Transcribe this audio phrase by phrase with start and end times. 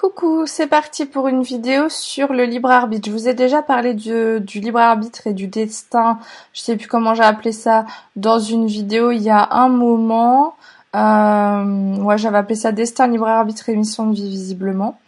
[0.00, 3.10] Coucou, c'est parti pour une vidéo sur le libre arbitre.
[3.10, 6.18] Je vous ai déjà parlé du, libre arbitre et du destin,
[6.54, 7.84] je sais plus comment j'ai appelé ça,
[8.16, 10.54] dans une vidéo il y a un moment.
[10.96, 14.98] Euh, j'avais appelé ça destin, libre arbitre et mission de vie visiblement.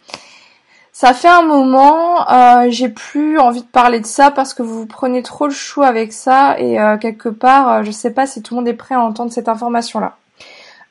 [0.91, 4.85] Ça fait un moment, euh, j'ai plus envie de parler de ça parce que vous
[4.85, 8.43] prenez trop le chou avec ça et euh, quelque part, euh, je sais pas si
[8.43, 10.17] tout le monde est prêt à entendre cette information là.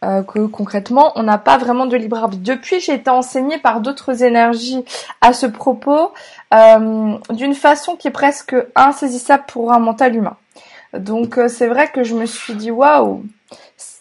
[0.05, 2.43] Euh, que concrètement, on n'a pas vraiment de libre arbitre.
[2.43, 4.85] Depuis, j'ai été enseignée par d'autres énergies
[5.21, 6.13] à ce propos,
[6.53, 10.37] euh, d'une façon qui est presque insaisissable pour un mental humain.
[10.93, 13.23] Donc euh, c'est vrai que je me suis dit waouh,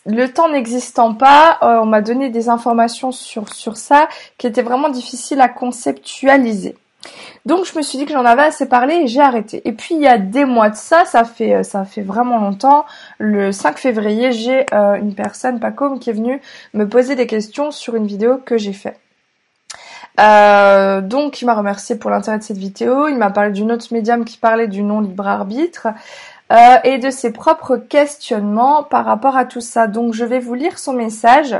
[0.07, 4.09] le temps n'existant pas, on m'a donné des informations sur sur ça
[4.39, 6.75] qui étaient vraiment difficiles à conceptualiser.
[7.45, 9.61] Donc je me suis dit que j'en avais assez parlé et j'ai arrêté.
[9.67, 12.39] Et puis il y a des mois de ça, ça fait euh, ça fait vraiment
[12.39, 12.85] longtemps.
[13.17, 16.39] Le 5 février, j'ai euh, une personne, Pacom, qui est venue
[16.73, 18.99] me poser des questions sur une vidéo que j'ai faite.
[20.19, 23.07] Euh, donc il m'a remercié pour l'intérêt de cette vidéo.
[23.07, 25.87] Il m'a parlé d'une autre médium qui parlait du non libre arbitre.
[26.83, 29.87] et de ses propres questionnements par rapport à tout ça.
[29.87, 31.55] Donc je vais vous lire son message.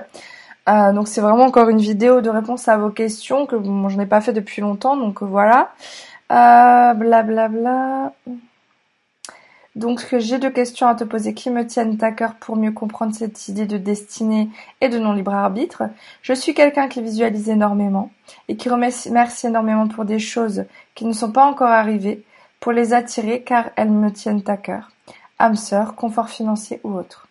[0.72, 4.06] Euh, donc c'est vraiment encore une vidéo de réponse à vos questions que je n'ai
[4.06, 5.74] pas fait depuis longtemps, donc voilà.
[6.32, 8.14] Euh, blablabla.
[9.76, 13.16] Donc j'ai deux questions à te poser qui me tiennent à cœur pour mieux comprendre
[13.16, 14.50] cette idée de destinée
[14.82, 15.84] et de non-libre arbitre?
[16.22, 18.12] Je suis quelqu'un qui visualise énormément
[18.48, 22.24] et qui remercie énormément pour des choses qui ne sont pas encore arrivées,
[22.60, 24.92] pour les attirer car elles me tiennent à cœur.
[25.40, 27.28] âme sœur, confort financier ou autre.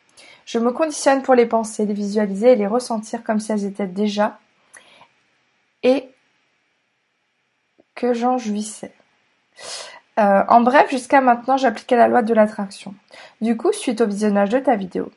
[0.53, 3.87] Je me conditionne pour les penser, les visualiser et les ressentir comme si elles étaient
[3.87, 4.41] déjà
[5.85, 6.09] et
[7.95, 8.93] que j'en jouissais.
[10.19, 12.97] Euh, en bref, jusqu'à maintenant, j'appliquais la loi de l'attraction.
[13.41, 15.13] Du coup, suite au visionnage de ta vidéo,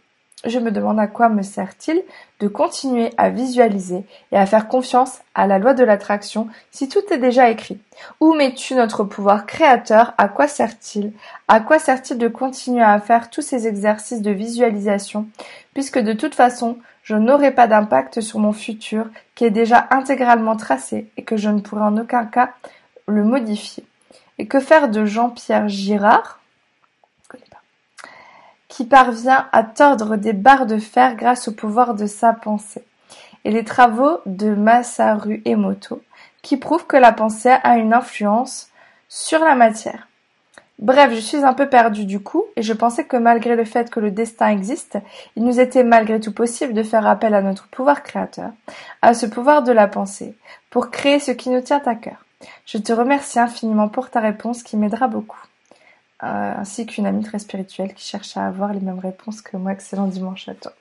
[0.46, 2.04] je me demande à quoi me sert-il
[2.40, 7.02] de continuer à visualiser et à faire confiance à la loi de l'attraction si tout
[7.12, 7.80] est déjà écrit.
[8.20, 10.14] Où mets-tu notre pouvoir créateur?
[10.18, 11.14] À quoi sert-il?
[11.48, 15.28] À quoi sert-il de continuer à faire tous ces exercices de visualisation?
[15.74, 20.58] Puisque de toute façon, je n'aurai pas d'impact sur mon futur qui est déjà intégralement
[20.58, 22.52] tracé et que je ne pourrai en aucun cas
[23.08, 23.84] le modifier.
[24.40, 26.40] Et que faire de Jean-Pierre Girard?
[28.74, 32.84] Qui parvient à tordre des barres de fer grâce au pouvoir de sa pensée,
[33.46, 36.02] et les travaux de Masaru Emoto,
[36.42, 38.70] qui prouvent que la pensée a une influence
[39.10, 40.08] sur la matière.
[40.80, 43.92] Bref, je suis un peu perdue du coup, et je pensais que malgré le fait
[43.92, 44.98] que le destin existe,
[45.36, 48.50] il nous était malgré tout possible de faire appel à notre pouvoir créateur,
[49.04, 50.36] à ce pouvoir de la pensée,
[50.72, 52.26] pour créer ce qui nous tient à cœur.
[52.66, 55.38] Je te remercie infiniment pour ta réponse qui m'aidera beaucoup.
[56.24, 59.74] Euh, ainsi qu'une amie très spirituelle qui cherche à avoir les mêmes réponses que moi.
[59.74, 60.72] Excellent dimanche à toi.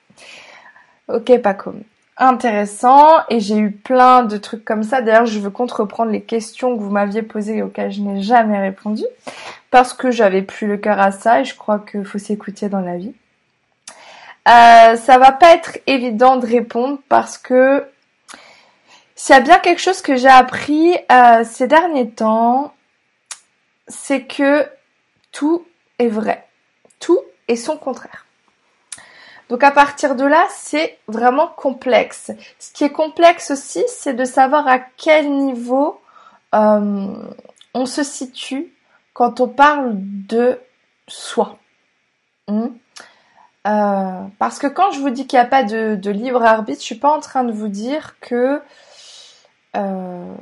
[1.09, 1.73] Ok, Paco.
[2.17, 3.09] Intéressant.
[3.29, 5.01] Et j'ai eu plein de trucs comme ça.
[5.01, 8.57] D'ailleurs, je veux contre-reprendre les questions que vous m'aviez posées et auxquelles je n'ai jamais
[8.57, 9.03] répondu.
[9.69, 12.79] Parce que j'avais plus le cœur à ça et je crois qu'il faut s'écouter dans
[12.79, 13.13] la vie.
[14.47, 17.85] Euh, ça va pas être évident de répondre parce que
[19.15, 22.73] s'il y a bien quelque chose que j'ai appris euh, ces derniers temps,
[23.87, 24.65] c'est que
[25.33, 25.65] tout
[25.99, 26.47] est vrai.
[26.99, 28.25] Tout est son contraire.
[29.49, 32.31] Donc à partir de là, c'est vraiment complexe.
[32.59, 35.99] Ce qui est complexe aussi, c'est de savoir à quel niveau
[36.55, 37.13] euh,
[37.73, 38.73] on se situe
[39.13, 40.59] quand on parle de
[41.07, 41.57] soi.
[42.47, 42.67] Hmm?
[43.67, 46.85] Euh, parce que quand je vous dis qu'il n'y a pas de, libre arbitre, je
[46.85, 48.61] suis pas en train de vous dire que
[49.75, 50.35] euh,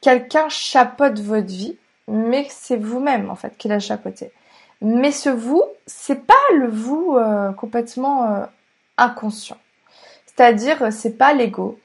[0.00, 1.76] quelqu'un chapeaute votre vie
[2.08, 4.32] mais c'est vous-même en fait qui l'a chapeauté.
[4.80, 8.46] Mais ce vous, c'est pas le vous euh, complètement euh,
[8.96, 9.58] inconscient.
[10.26, 11.78] C'est-à-dire, c'est pas l'ego,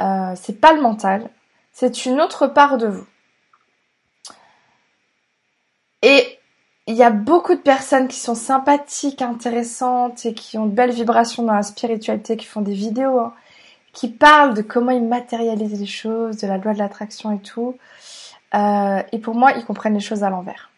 [0.00, 1.30] euh, c'est pas le mental,
[1.70, 3.06] c'est une autre part de vous.
[6.02, 6.38] Et
[6.88, 10.92] il y a beaucoup de personnes qui sont sympathiques, intéressantes et qui ont de belles
[10.92, 13.34] vibrations dans la spiritualité, qui font des vidéos, hein,
[13.92, 17.76] qui parlent de comment ils matérialisent les choses, de la loi de l'attraction et tout.
[18.54, 20.70] Euh, et pour moi, ils comprennent les choses à l'envers.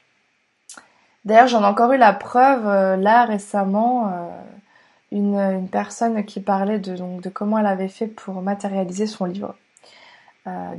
[1.24, 4.28] D'ailleurs, j'en ai encore eu la preuve euh, là récemment, euh,
[5.12, 9.54] une, personne qui parlait de, donc, de comment elle avait fait pour matérialiser son livre,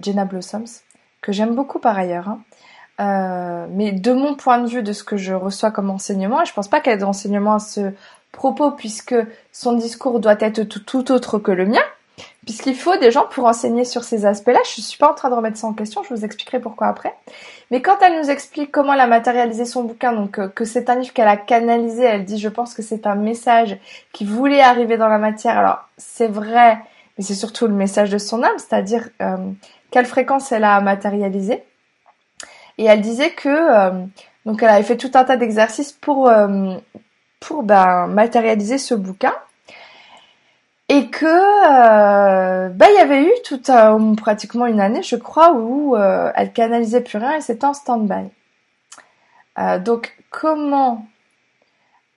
[0.01, 0.81] Jenna Blossoms,
[1.21, 2.29] que j'aime beaucoup par ailleurs.
[2.29, 3.67] Hein.
[3.69, 6.53] mais de mon point de vue, de ce que je reçois comme enseignement, et je
[6.53, 7.93] pense pas qu'elle ait d'enseignement à ce
[8.31, 9.15] propos, puisque
[9.51, 11.83] son discours doit être tout autre que le mien,
[12.45, 14.59] puisqu'il faut des gens pour enseigner sur ces aspects-là.
[14.65, 16.88] Je ne suis pas en train de remettre ça en question, je vous expliquerai pourquoi
[16.88, 17.13] après.
[17.69, 20.89] Mais quand elle nous explique comment elle a matérialisé son bouquin, donc euh, que c'est
[20.89, 23.77] un livre qu'elle a canalisé, elle dit je pense que c'est un message
[24.12, 25.57] qui voulait arriver dans la matière.
[25.57, 26.79] Alors c'est vrai,
[27.18, 29.09] mais c'est surtout le message de son âme, c'est-à-dire
[29.91, 31.63] quelle fréquence elle a matérialisé.
[32.77, 33.91] Et elle disait que
[34.45, 36.31] donc elle avait fait tout un tas d'exercices pour
[37.39, 39.33] pour ben, matérialiser ce bouquin
[40.91, 43.61] et que euh, bah, il y avait eu tout
[44.17, 48.29] pratiquement une année je crois où euh, elle canalisait plus rien et c'était en stand-by.
[49.57, 51.05] Euh, donc comment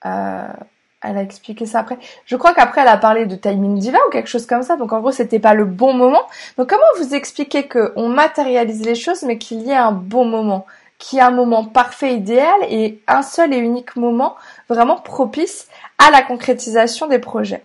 [0.03, 1.97] elle a expliqué ça après?
[2.25, 4.75] Je crois qu'après elle a parlé de timing divin ou quelque chose comme ça.
[4.75, 6.23] Donc en gros c'était pas le bon moment.
[6.57, 10.25] Donc comment vous expliquez que on matérialise les choses mais qu'il y ait un bon
[10.25, 10.65] moment?
[10.97, 14.35] Qui est un moment parfait, idéal et un seul et unique moment
[14.67, 17.63] vraiment propice à la concrétisation des projets?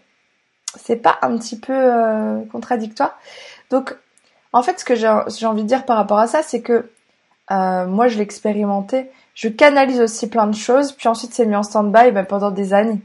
[0.77, 3.19] C'est pas un petit peu euh, contradictoire
[3.71, 3.97] Donc,
[4.53, 6.91] en fait, ce que j'ai envie de dire par rapport à ça, c'est que
[7.51, 9.11] euh, moi, je l'ai expérimenté.
[9.35, 12.75] Je canalise aussi plein de choses, puis ensuite c'est mis en stand-by ben, pendant des
[12.75, 13.01] années.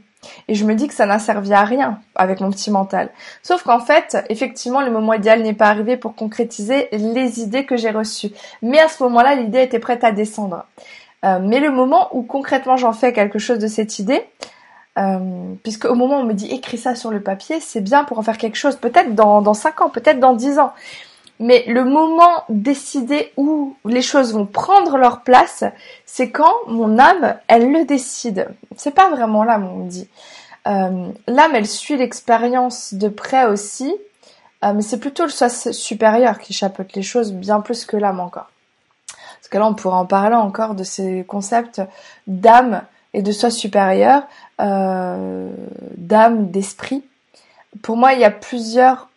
[0.48, 3.10] Et je me dis que ça n'a servi à rien avec mon petit mental.
[3.42, 7.76] Sauf qu'en fait, effectivement, le moment idéal n'est pas arrivé pour concrétiser les idées que
[7.76, 8.32] j'ai reçues.
[8.62, 10.64] Mais à ce moment-là, l'idée était prête à descendre.
[11.24, 14.22] Euh, mais le moment où concrètement j'en fais quelque chose de cette idée,
[14.98, 18.04] euh, puisque au moment où on me dit écris ça sur le papier, c'est bien
[18.04, 20.72] pour en faire quelque chose, peut-être dans, dans 5 ans, peut-être dans 10 ans.
[21.38, 25.64] Mais le moment décidé où les choses vont prendre leur place,
[26.06, 28.48] c'est quand mon âme, elle le décide.
[28.76, 30.08] C'est pas vraiment l'âme, on me dit.
[30.66, 33.94] Euh, l'âme, elle suit l'expérience de près aussi,
[34.64, 38.20] euh, mais c'est plutôt le soi supérieur qui chapeaute les choses bien plus que l'âme
[38.20, 38.50] encore.
[39.06, 41.82] Parce que là, on pourrait en parler encore de ces concepts
[42.26, 42.82] d'âme
[43.16, 44.24] et de soi supérieur,
[44.60, 45.50] euh,
[45.96, 47.02] d'âme, d'esprit.
[47.82, 49.08] Pour moi, il y a plusieurs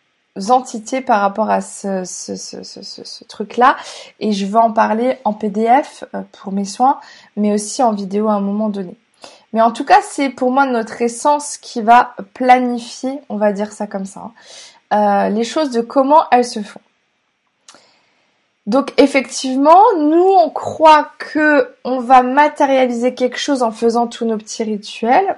[0.48, 3.76] entités par rapport à ce, ce, ce, ce truc-là
[4.18, 6.98] et je vais en parler en PDF euh, pour mes soins,
[7.36, 8.96] mais aussi en vidéo à un moment donné.
[9.52, 13.70] Mais en tout cas, c'est pour moi notre essence qui va planifier, on va dire
[13.70, 14.30] ça comme ça,
[14.90, 16.80] hein, euh, les choses de comment elles se font.
[18.70, 24.36] Donc effectivement, nous on croit que on va matérialiser quelque chose en faisant tous nos
[24.36, 25.36] petits rituels.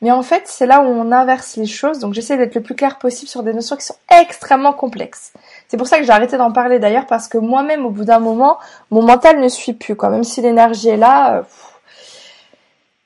[0.00, 1.98] Mais en fait, c'est là où on inverse les choses.
[1.98, 5.32] Donc j'essaie d'être le plus clair possible sur des notions qui sont extrêmement complexes.
[5.66, 8.20] C'est pour ça que j'ai arrêté d'en parler d'ailleurs parce que moi-même, au bout d'un
[8.20, 8.60] moment,
[8.92, 9.96] mon mental ne suit plus.
[9.96, 10.10] Quoi.
[10.10, 11.42] Même si l'énergie est là, euh,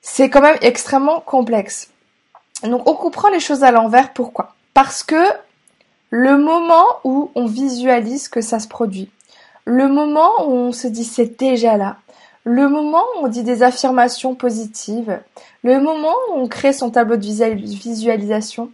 [0.03, 1.89] c'est quand même extrêmement complexe.
[2.63, 4.13] Donc on comprend les choses à l'envers.
[4.13, 4.55] Pourquoi?
[4.75, 5.25] Parce que
[6.11, 9.11] le moment où on visualise que ça se produit,
[9.67, 11.97] le moment où on se dit c'est déjà là,
[12.45, 15.19] le moment où on dit des affirmations positives,
[15.65, 18.71] le moment où on crée son tableau de visualisation,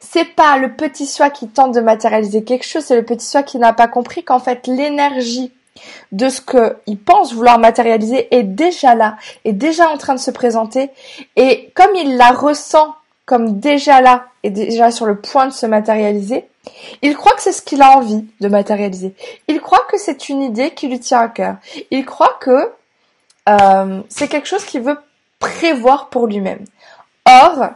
[0.00, 3.42] c'est pas le petit soi qui tente de matérialiser quelque chose, c'est le petit soi
[3.42, 5.52] qui n'a pas compris qu'en fait l'énergie
[6.12, 10.30] de ce qu'il pense vouloir matérialiser est déjà là, est déjà en train de se
[10.30, 10.90] présenter,
[11.36, 12.94] et comme il la ressent
[13.26, 16.49] comme déjà là, et déjà sur le point de se matérialiser,
[17.02, 19.14] il croit que c'est ce qu'il a envie de matérialiser.
[19.48, 21.56] Il croit que c'est une idée qui lui tient à cœur.
[21.90, 22.72] Il croit que
[23.48, 24.98] euh, c'est quelque chose qu'il veut
[25.38, 26.64] prévoir pour lui-même.
[27.26, 27.70] Or,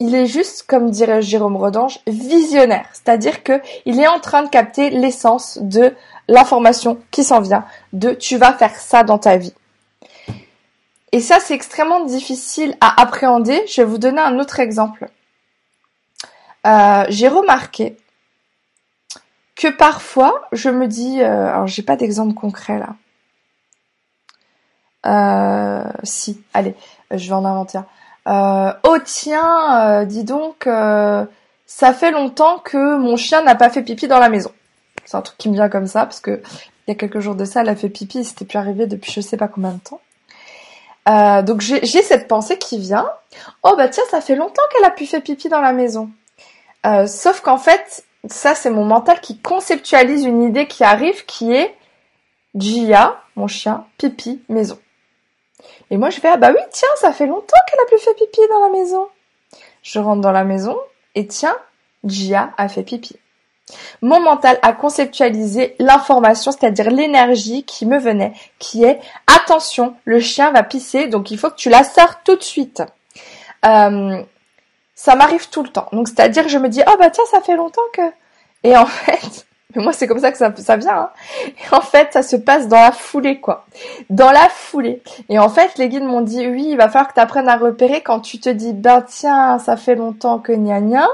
[0.00, 2.88] il est juste, comme dirait Jérôme Rodange, visionnaire.
[2.92, 5.94] C'est-à-dire que il est en train de capter l'essence de
[6.28, 9.54] l'information qui s'en vient, de tu vas faire ça dans ta vie.
[11.10, 13.64] Et ça, c'est extrêmement difficile à appréhender.
[13.66, 15.08] Je vais vous donner un autre exemple.
[16.68, 17.96] Euh, j'ai remarqué
[19.56, 22.96] que parfois, je me dis, euh, alors j'ai pas d'exemple concret là,
[25.06, 26.74] euh, si, allez,
[27.10, 27.78] je vais en inventer
[28.26, 28.76] un.
[28.82, 34.18] Oh tiens, dis donc, ça fait longtemps que mon chien n'a pas fait pipi dans
[34.18, 34.52] la maison.
[35.06, 36.42] C'est un truc qui me vient comme ça parce que
[36.86, 39.12] il y a quelques jours de ça, elle a fait pipi, c'était plus arrivé depuis
[39.12, 40.00] je sais pas combien de temps.
[41.42, 43.08] Donc j'ai cette pensée qui vient.
[43.62, 46.10] Oh bah tiens, ça fait longtemps qu'elle a pu faire pipi dans la maison.
[46.86, 51.52] Euh, sauf qu'en fait, ça c'est mon mental qui conceptualise une idée qui arrive, qui
[51.52, 51.74] est
[52.54, 54.78] Gia, mon chien, pipi, maison.
[55.90, 58.14] Et moi, je fais, ah bah oui, tiens, ça fait longtemps qu'elle a plus fait
[58.14, 59.08] pipi dans la maison.
[59.82, 60.76] Je rentre dans la maison
[61.14, 61.56] et tiens,
[62.04, 63.16] Gia a fait pipi.
[64.00, 70.52] Mon mental a conceptualisé l'information, c'est-à-dire l'énergie qui me venait, qui est attention, le chien
[70.52, 72.82] va pisser, donc il faut que tu la sors tout de suite.
[73.66, 74.22] Euh,
[74.98, 75.88] ça m'arrive tout le temps.
[75.92, 78.02] Donc c'est-à-dire je me dis oh bah tiens ça fait longtemps que
[78.64, 80.96] et en fait mais moi, c'est comme ça que ça, vient.
[80.96, 81.10] Hein.
[81.46, 83.66] Et en fait, ça se passe dans la foulée, quoi.
[84.08, 85.02] Dans la foulée.
[85.28, 87.58] Et en fait, les guides m'ont dit, oui, il va falloir que tu apprennes à
[87.58, 91.06] repérer quand tu te dis, ben tiens, ça fait longtemps que gna gna.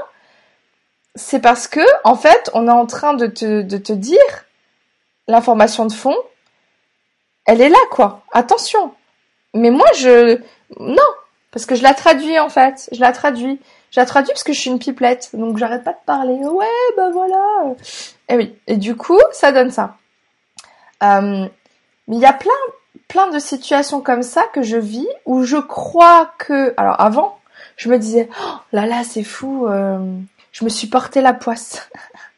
[1.15, 4.45] C'est parce que, en fait, on est en train de te dire
[5.27, 6.15] l'information de fond,
[7.45, 8.21] elle est là, quoi.
[8.31, 8.93] Attention.
[9.53, 10.39] Mais moi, je...
[10.79, 10.95] Non.
[11.51, 12.89] Parce que je la traduis, en fait.
[12.91, 13.59] Je la traduis.
[13.95, 16.33] J'ai traduit parce que je suis une pipelette, donc j'arrête pas de parler.
[16.33, 16.65] Ouais,
[16.97, 17.75] ben voilà.
[18.27, 18.53] Et oui.
[18.67, 19.95] Et du coup, ça donne ça.
[21.01, 21.47] Euh,
[22.07, 22.51] mais il y a plein,
[23.07, 27.39] plein de situations comme ça que je vis où je crois que, alors avant,
[27.77, 29.97] je me disais, oh là là, c'est fou, euh,
[30.51, 31.89] je me suis porté la poisse.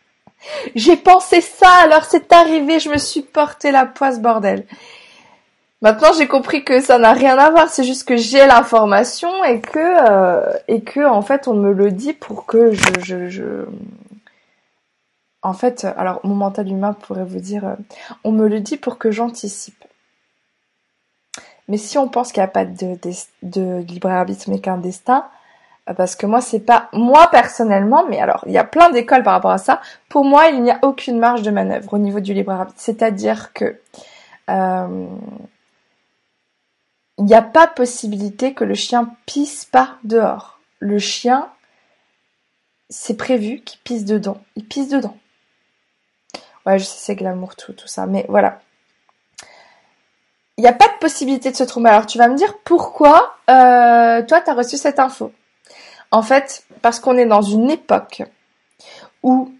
[0.75, 4.63] J'ai pensé ça, alors c'est arrivé, je me suis porté la poisse, bordel.
[5.81, 9.61] Maintenant, j'ai compris que ça n'a rien à voir, c'est juste que j'ai l'information et
[9.61, 13.65] que euh, et que en fait, on me le dit pour que je, je, je...
[15.43, 17.75] en fait, alors mon mental humain pourrait vous dire, euh,
[18.23, 19.83] on me le dit pour que j'anticipe.
[21.67, 22.97] Mais si on pense qu'il n'y a pas de,
[23.43, 25.27] de, libre arbitre mais qu'un destin,
[25.89, 29.23] euh, parce que moi c'est pas moi personnellement, mais alors il y a plein d'écoles
[29.23, 29.81] par rapport à ça.
[30.09, 32.79] Pour moi, il n'y a aucune marge de manœuvre au niveau du libre arbitre.
[32.79, 33.79] C'est-à-dire que
[34.49, 35.07] euh,
[37.17, 40.59] il n'y a pas possibilité que le chien pisse pas dehors.
[40.79, 41.49] Le chien,
[42.89, 44.41] c'est prévu qu'il pisse dedans.
[44.55, 45.17] Il pisse dedans.
[46.65, 48.05] Ouais, je sais, c'est glamour, tout, tout ça.
[48.05, 48.61] Mais voilà.
[50.57, 51.89] Il n'y a pas de possibilité de se tromper.
[51.89, 55.31] Alors tu vas me dire pourquoi euh, toi tu as reçu cette info?
[56.11, 58.23] En fait, parce qu'on est dans une époque
[59.23, 59.53] où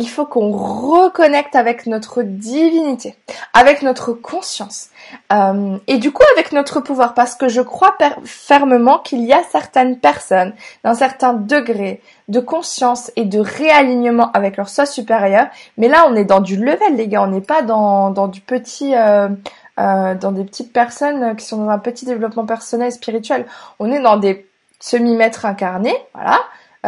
[0.00, 3.14] il faut qu'on reconnecte avec notre divinité,
[3.52, 4.88] avec notre conscience
[5.30, 9.42] euh, et du coup avec notre pouvoir parce que je crois fermement qu'il y a
[9.50, 10.54] certaines personnes
[10.84, 16.16] d'un certain degré de conscience et de réalignement avec leur soi supérieur mais là on
[16.16, 19.28] est dans du level les gars on n'est pas dans, du petit euh,
[19.78, 23.46] euh, dans des petites personnes qui sont dans un petit développement personnel spirituel.
[23.78, 24.46] On est dans des
[24.78, 26.38] semi-maîtres incarnés voilà.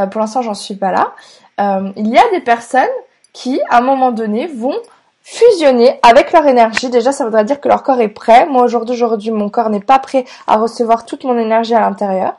[0.09, 1.13] Pour l'instant j'en suis pas là
[1.61, 2.89] euh, il y a des personnes
[3.33, 4.77] qui, à un moment donné, vont
[5.23, 6.91] fusionner avec leur énergie.
[6.91, 8.47] Déjà, ça voudrait dire que leur corps est prêt.
[8.47, 12.35] Moi, aujourd'hui, mon corps n'est pas prêt à recevoir toute mon énergie à l'intérieur.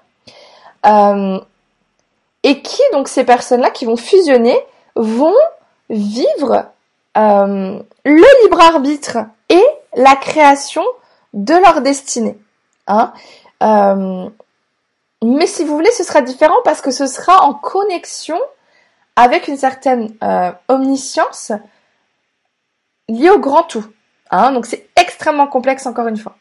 [0.85, 1.39] Euh,
[2.43, 4.59] et qui, donc, ces personnes-là qui vont fusionner,
[4.95, 5.35] vont
[5.89, 6.65] vivre
[7.17, 9.63] euh, le libre arbitre et
[9.95, 10.83] la création
[11.33, 12.37] de leur destinée.
[12.87, 13.13] Hein
[15.23, 18.39] mais si vous voulez, ce sera différent parce que ce sera en connexion
[19.15, 21.51] avec une certaine euh, omniscience
[23.07, 23.85] liée au grand tout.
[24.31, 26.35] Hein, donc c'est extrêmement complexe encore une fois.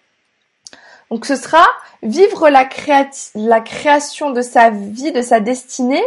[1.10, 1.66] Donc ce sera
[2.02, 6.02] vivre la, création de sa vie, de sa destinée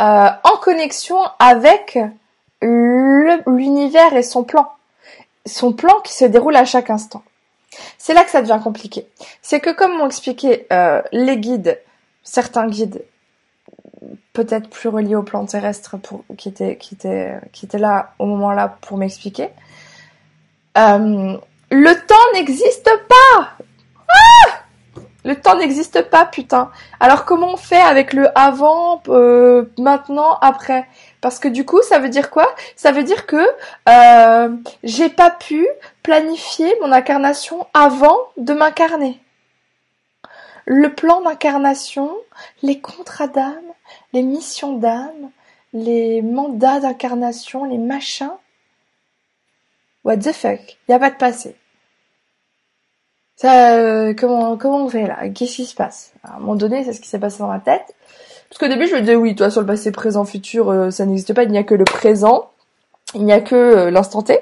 [0.00, 1.98] euh, en connexion avec
[2.60, 4.70] l'univers et son plan.
[5.46, 7.22] Son plan qui se déroule à chaque instant.
[7.98, 9.06] C'est là que ça devient compliqué.
[9.42, 11.80] C'est que comme m'ont expliqué euh, les guides,
[12.22, 13.04] certains guides
[14.32, 18.26] peut-être plus relié au plan terrestre pour, qui était qui était qui était là au
[18.26, 19.50] moment là pour m'expliquer.
[20.76, 21.36] Euh,
[21.70, 23.50] le temps n'existe pas.
[24.08, 24.64] Ah
[25.24, 26.70] le temps n'existe pas, putain.
[27.00, 30.86] Alors comment on fait avec le avant, euh, maintenant, après?
[31.22, 32.54] Parce que du coup, ça veut dire quoi?
[32.76, 33.42] Ça veut dire que
[33.88, 34.48] euh,
[34.82, 35.66] j'ai pas pu
[36.02, 39.18] planifier mon incarnation avant de m'incarner.
[40.66, 42.10] Le plan d'incarnation,
[42.62, 43.54] les contrats d'âme,
[44.14, 45.30] les missions d'âme,
[45.74, 48.30] les mandats d'incarnation, les machins.
[50.04, 50.78] What the fuck?
[50.88, 51.56] Y a pas de passé.
[53.36, 55.28] Ça, euh, comment, comment on fait là?
[55.30, 56.12] Qu'est-ce qui se passe?
[56.22, 57.94] À un moment donné, c'est ce qui s'est passé dans ma tête.
[58.48, 61.04] Parce qu'au début, je me disais, oui, toi, sur le passé, présent, futur, euh, ça
[61.04, 61.42] n'existe pas.
[61.42, 62.52] Il n'y a que le présent.
[63.14, 64.38] Il n'y a que euh, l'instant T.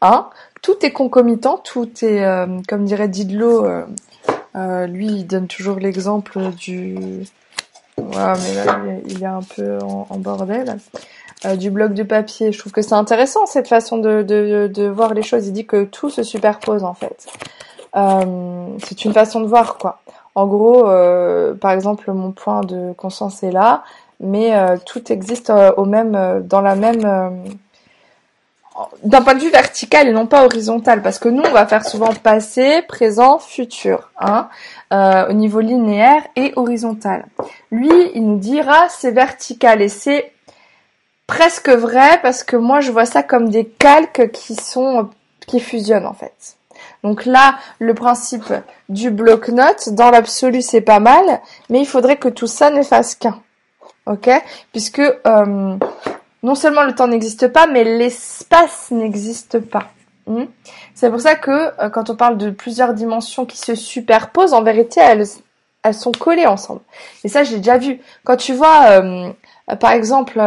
[0.00, 0.30] Hein
[0.62, 1.58] tout est concomitant.
[1.58, 2.24] Tout est,
[2.68, 3.66] comme dirait Didlo,
[4.54, 7.26] lui, il donne toujours l'exemple du
[7.98, 10.78] Ouais, mais là, il est un peu en, bordel.
[11.44, 12.52] Euh, du bloc de papier.
[12.52, 15.46] Je trouve que c'est intéressant cette façon de, de, voir les choses.
[15.48, 17.26] Il dit que tout se superpose en fait.
[17.96, 20.00] Euh, c'est une façon de voir quoi.
[20.34, 23.82] En gros, euh, par exemple, mon point de conscience est là,
[24.20, 24.54] mais
[24.86, 27.44] tout existe au même, dans la même,
[29.02, 31.84] d'un point de vue vertical et non pas horizontal, parce que nous, on va faire
[31.84, 34.10] souvent passé, présent, futur.
[34.18, 34.48] Hein.
[34.92, 37.24] Euh, au niveau linéaire et horizontal.
[37.70, 40.32] Lui, il nous dira c'est vertical et c'est
[41.26, 45.08] presque vrai parce que moi je vois ça comme des calques qui sont
[45.46, 46.58] qui fusionnent en fait.
[47.02, 48.52] Donc là, le principe
[48.90, 53.14] du bloc-notes, dans l'absolu, c'est pas mal, mais il faudrait que tout ça ne fasse
[53.14, 53.40] qu'un.
[54.04, 54.28] Ok?
[54.72, 55.76] Puisque euh,
[56.42, 59.88] non seulement le temps n'existe pas, mais l'espace n'existe pas.
[60.26, 60.44] Hmm?
[60.94, 64.62] C'est pour ça que euh, quand on parle de plusieurs dimensions qui se superposent, en
[64.62, 65.26] vérité, elles,
[65.94, 66.80] sont collées ensemble.
[67.24, 68.00] Et ça, j'ai déjà vu.
[68.24, 69.32] Quand tu vois, euh,
[69.70, 70.40] euh, par exemple,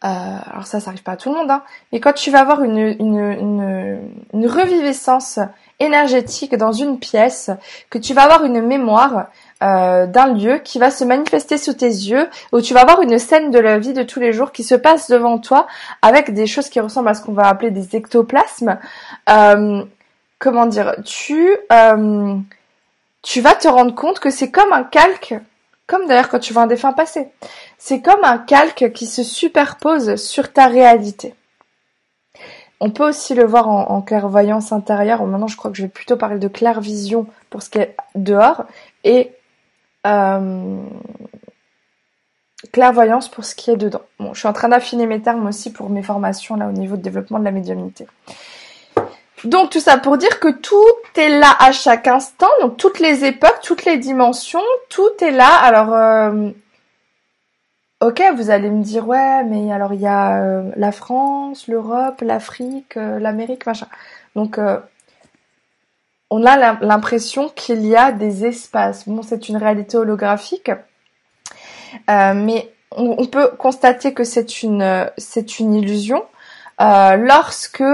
[0.00, 2.62] alors ça, ça arrive pas à tout le monde, hein, mais quand tu vas avoir
[2.62, 2.78] une,
[4.34, 5.38] reviviscence
[5.80, 7.50] énergétique dans une pièce,
[7.90, 9.26] que tu vas avoir une mémoire,
[9.62, 13.18] euh, d'un lieu qui va se manifester sous tes yeux, où tu vas avoir une
[13.18, 15.66] scène de la vie de tous les jours qui se passe devant toi
[16.02, 18.78] avec des choses qui ressemblent à ce qu'on va appeler des ectoplasmes.
[19.30, 19.84] Euh,
[20.38, 20.96] comment dire?
[21.04, 22.36] Tu euh,
[23.22, 25.34] tu vas te rendre compte que c'est comme un calque,
[25.86, 27.28] comme d'ailleurs quand tu vois un défunt passé.
[27.78, 31.34] C'est comme un calque qui se superpose sur ta réalité.
[32.80, 35.24] On peut aussi le voir en, clairvoyance intérieure.
[35.24, 38.64] Maintenant, je crois que je vais plutôt parler de clairvision pour ce qui est dehors
[39.04, 39.32] et
[42.72, 44.02] clairvoyance pour ce qui est dedans.
[44.18, 46.96] Bon, je suis en train d'affiner mes termes aussi pour mes formations là au niveau
[46.96, 48.06] de développement de la médiumnité.
[49.44, 53.24] Donc tout ça pour dire que tout est là à chaque instant, donc toutes les
[53.24, 55.54] époques, toutes les dimensions, tout est là.
[55.62, 56.50] Alors, euh,
[58.00, 62.22] ok, vous allez me dire ouais, mais alors il y a euh, la France, l'Europe,
[62.22, 63.86] l'Afrique, euh, l'Amérique, machin.
[64.34, 64.58] Donc
[66.30, 69.08] on a l'impression qu'il y a des espaces.
[69.08, 70.70] Bon, c'est une réalité holographique,
[72.08, 76.24] mais on, peut constater que c'est une c'est une illusion
[76.78, 77.84] lorsque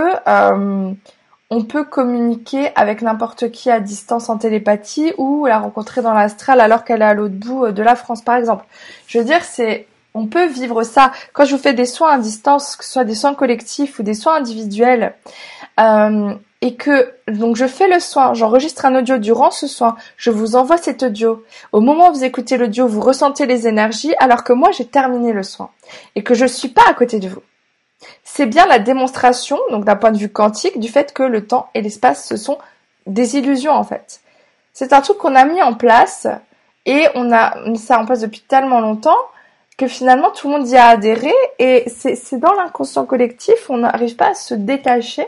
[1.51, 6.61] on peut communiquer avec n'importe qui à distance en télépathie ou la rencontrer dans l'astral
[6.61, 8.65] alors qu'elle est à l'autre bout euh, de la France, par exemple.
[9.09, 11.11] Je veux dire, c'est, on peut vivre ça.
[11.33, 14.05] Quand je vous fais des soins à distance, que ce soit des soins collectifs ou
[14.05, 15.15] des soins individuels,
[15.81, 20.31] euh, et que donc je fais le soin, j'enregistre un audio durant ce soin, je
[20.31, 21.45] vous envoie cet audio.
[21.73, 25.33] Au moment où vous écoutez l'audio, vous ressentez les énergies, alors que moi j'ai terminé
[25.33, 25.71] le soin
[26.17, 27.43] et que je suis pas à côté de vous.
[28.25, 31.71] C'est bien la démonstration, donc d'un point de vue quantique, du fait que le temps
[31.75, 32.59] et l'espace, ce sont
[33.07, 34.21] des illusions en fait.
[34.73, 36.27] C'est un truc qu'on a mis en place
[36.87, 39.19] et on a mis ça en place depuis tellement longtemps
[39.77, 44.15] que finalement tout le monde y a adhéré et c'est dans l'inconscient collectif, on n'arrive
[44.15, 45.27] pas à se détacher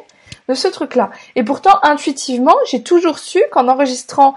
[0.55, 1.11] ce truc-là.
[1.37, 4.35] Et pourtant, intuitivement, j'ai toujours su qu'en enregistrant,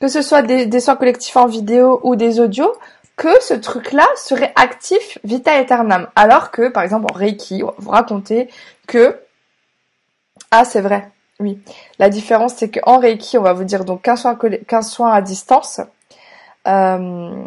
[0.00, 2.72] que ce soit des, soins collectifs en vidéo ou des audios,
[3.16, 6.08] que ce truc-là serait actif vita aeternam.
[6.14, 8.48] Alors que, par exemple, en Reiki, vous raconter
[8.86, 9.18] que...
[10.50, 11.10] Ah, c'est vrai,
[11.40, 11.60] oui.
[11.98, 14.38] La différence, c'est qu'en Reiki, on va vous dire donc qu'un soin,
[14.82, 15.80] soin à distance,
[16.66, 17.44] euh,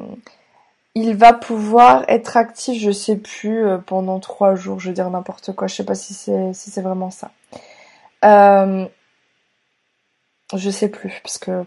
[0.95, 5.09] il va pouvoir être actif, je sais plus, euh, pendant trois jours, je veux dire
[5.09, 7.31] n'importe quoi, je sais pas si c'est si c'est vraiment ça.
[8.25, 8.85] Euh,
[10.53, 11.63] je sais plus, parce que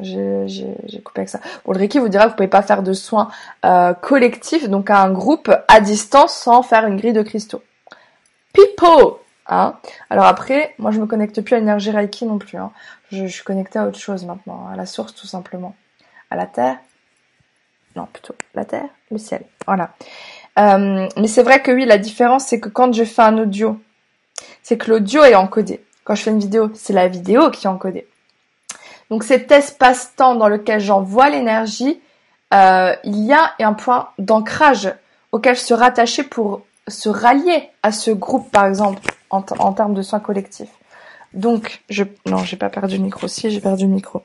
[0.00, 1.40] j'ai coupé avec ça.
[1.64, 3.30] Bon, le Reiki vous dira que vous pouvez pas faire de soins
[3.64, 7.62] euh, collectifs, donc à un groupe à distance sans faire une grille de cristaux.
[8.52, 9.78] Pipo hein
[10.10, 12.58] Alors après, moi je me connecte plus à l'énergie Reiki non plus.
[12.58, 12.72] Hein.
[13.12, 15.74] Je, suis connectée à autre chose maintenant, à la source tout simplement.
[16.30, 16.78] À la terre
[17.94, 19.44] Non, plutôt la terre, le ciel.
[19.66, 19.94] Voilà.
[20.58, 23.80] Euh, mais c'est vrai que oui, la différence c'est que quand je fais un audio,
[24.62, 25.84] c'est que l'audio est encodé.
[26.04, 28.06] Quand je fais une vidéo, c'est la vidéo qui est encodée.
[29.10, 32.00] Donc cet espace-temps dans lequel j'envoie l'énergie,
[32.52, 34.92] euh, il y a un point d'ancrage
[35.32, 40.20] auquel se rattacher pour se rallier à ce groupe, par exemple, en, termes de soins
[40.20, 40.70] collectifs.
[41.32, 43.26] Donc, je, non, j'ai pas perdu le micro.
[43.26, 44.22] Si, j'ai perdu le micro.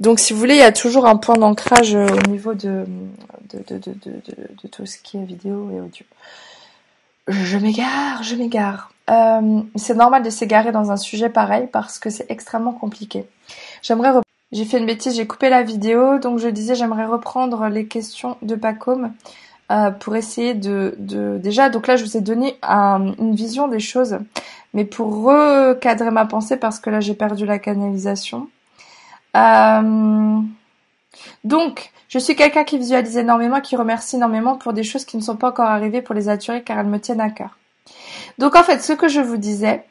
[0.00, 2.84] Donc, si vous voulez, il y a toujours un point d'ancrage euh, au niveau de
[3.52, 4.20] de, de, de,
[4.62, 6.04] de, tout ce qui est vidéo et audio.
[7.28, 8.90] Je m'égare, je m'égare.
[9.10, 13.26] Euh, c'est normal de s'égarer dans un sujet pareil parce que c'est extrêmement compliqué.
[13.82, 14.12] J'aimerais
[14.52, 18.36] j'ai fait une bêtise, j'ai coupé la vidéo, donc je disais j'aimerais reprendre les questions
[18.42, 19.12] de Pacôme
[19.70, 20.96] euh, pour essayer de,
[21.40, 24.18] déjà donc là je vous ai donné une vision des choses,
[24.74, 28.48] mais pour recadrer ma pensée parce que là j'ai perdu la canalisation.
[29.36, 30.40] Euh,
[31.44, 35.22] donc je suis quelqu'un qui visualise énormément, qui remercie énormément pour des choses qui ne
[35.22, 37.59] sont pas encore arrivées pour les attirer car elles me tiennent à cœur.
[38.38, 39.84] Donc en fait ce que je vous disais,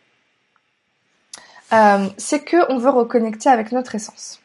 [1.73, 4.41] euh, c'est que on veut reconnecter avec notre essence.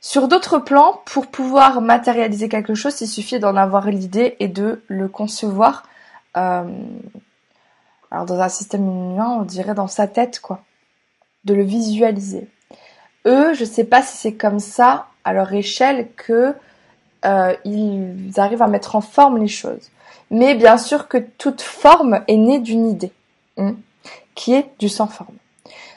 [0.00, 4.82] Sur d'autres plans, pour pouvoir matérialiser quelque chose, il suffit d'en avoir l'idée et de
[4.88, 5.84] le concevoir.
[6.36, 6.64] Euh,
[8.10, 10.62] alors dans un système humain, on dirait dans sa tête, quoi.
[11.44, 12.48] De le visualiser.
[13.26, 16.54] Eux, je sais pas si c'est comme ça à leur échelle que
[17.24, 19.90] euh, ils arrivent à mettre en forme les choses.
[20.34, 23.12] Mais bien sûr que toute forme est née d'une idée.
[23.56, 23.76] Hein
[24.34, 25.36] qui est du sans forme.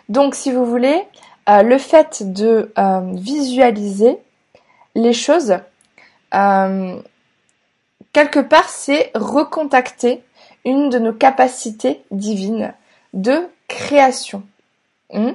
[0.10, 1.04] Donc si vous voulez,
[1.50, 4.18] euh, le fait de euh, visualiser
[4.96, 5.58] les choses,
[6.34, 7.02] euh,
[8.14, 10.24] quelque part, c'est recontacter
[10.66, 12.74] une de nos capacités divines
[13.14, 14.44] de création.
[15.12, 15.32] Hmm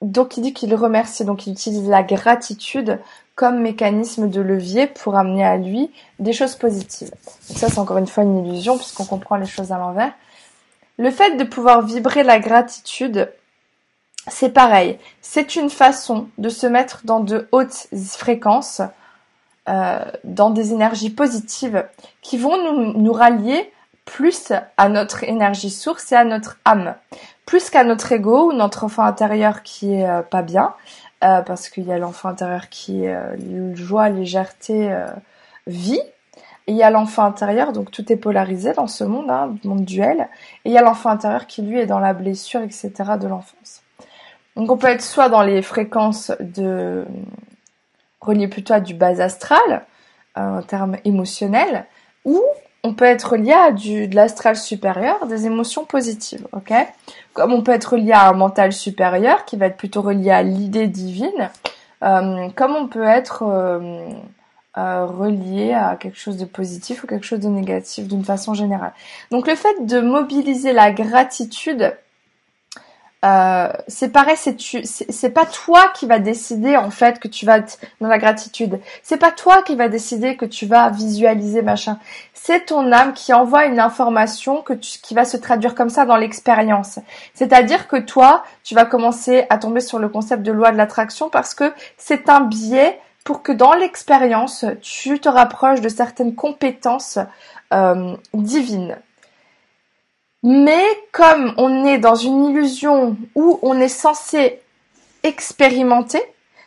[0.00, 3.00] donc il dit qu'il remercie, donc il utilise la gratitude
[3.38, 7.12] comme mécanisme de levier pour amener à lui des choses positives.
[7.48, 10.12] Donc ça, c'est encore une fois une illusion puisqu'on comprend les choses à l'envers.
[10.98, 13.32] Le fait de pouvoir vibrer la gratitude,
[14.26, 14.98] c'est pareil.
[15.22, 18.82] C'est une façon de se mettre dans de hautes fréquences,
[19.68, 21.86] euh, dans des énergies positives
[22.22, 23.70] qui vont nous, rallier
[24.04, 26.96] plus à notre énergie source et à notre âme,
[27.46, 30.74] plus qu'à notre ego ou notre enfant intérieur qui est euh, pas bien,
[31.24, 34.94] euh, parce qu'il y a l'enfant intérieur qui euh, joie, légèreté,
[35.66, 36.00] vie,
[36.66, 39.84] et il y a l'enfant intérieur, donc tout est polarisé dans ce monde, hein, monde
[39.84, 40.28] duel,
[40.64, 42.90] et il y a l'enfant intérieur qui lui est dans la blessure, etc.
[43.20, 43.82] de l'enfance.
[44.56, 47.06] Donc on peut être soit dans les fréquences de
[48.20, 49.86] reliées plutôt à du bas astral,
[50.34, 51.86] en termes émotionnels,
[52.24, 52.42] ou
[52.84, 56.72] on peut être lié à du, de l'astral supérieur, des émotions positives, ok?
[57.32, 60.42] Comme on peut être lié à un mental supérieur qui va être plutôt relié à
[60.42, 61.50] l'idée divine,
[62.04, 64.08] euh, comme on peut être euh,
[64.76, 68.92] euh, relié à quelque chose de positif ou quelque chose de négatif d'une façon générale.
[69.32, 71.96] Donc le fait de mobiliser la gratitude,
[73.24, 77.46] euh, c'est pareil, c'est tu, c'est pas toi qui va décider en fait que tu
[77.46, 78.78] vas être dans la gratitude.
[79.02, 81.98] C'est pas toi qui va décider que tu vas visualiser machin.
[82.32, 86.16] C'est ton âme qui envoie une information que qui va se traduire comme ça dans
[86.16, 87.00] l'expérience.
[87.34, 91.28] C'est-à-dire que toi, tu vas commencer à tomber sur le concept de loi de l'attraction
[91.28, 97.18] parce que c'est un biais pour que dans l'expérience, tu te rapproches de certaines compétences
[97.74, 98.96] euh, divines.
[100.42, 104.60] Mais comme on est dans une illusion où on est censé
[105.22, 106.22] expérimenter,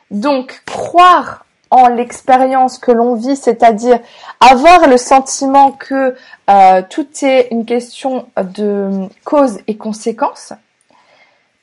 [0.10, 4.00] donc croire en l'expérience que l'on vit, c'est-à-dire
[4.42, 6.16] avoir le sentiment que
[6.50, 10.52] euh, tout est une question de cause et conséquence,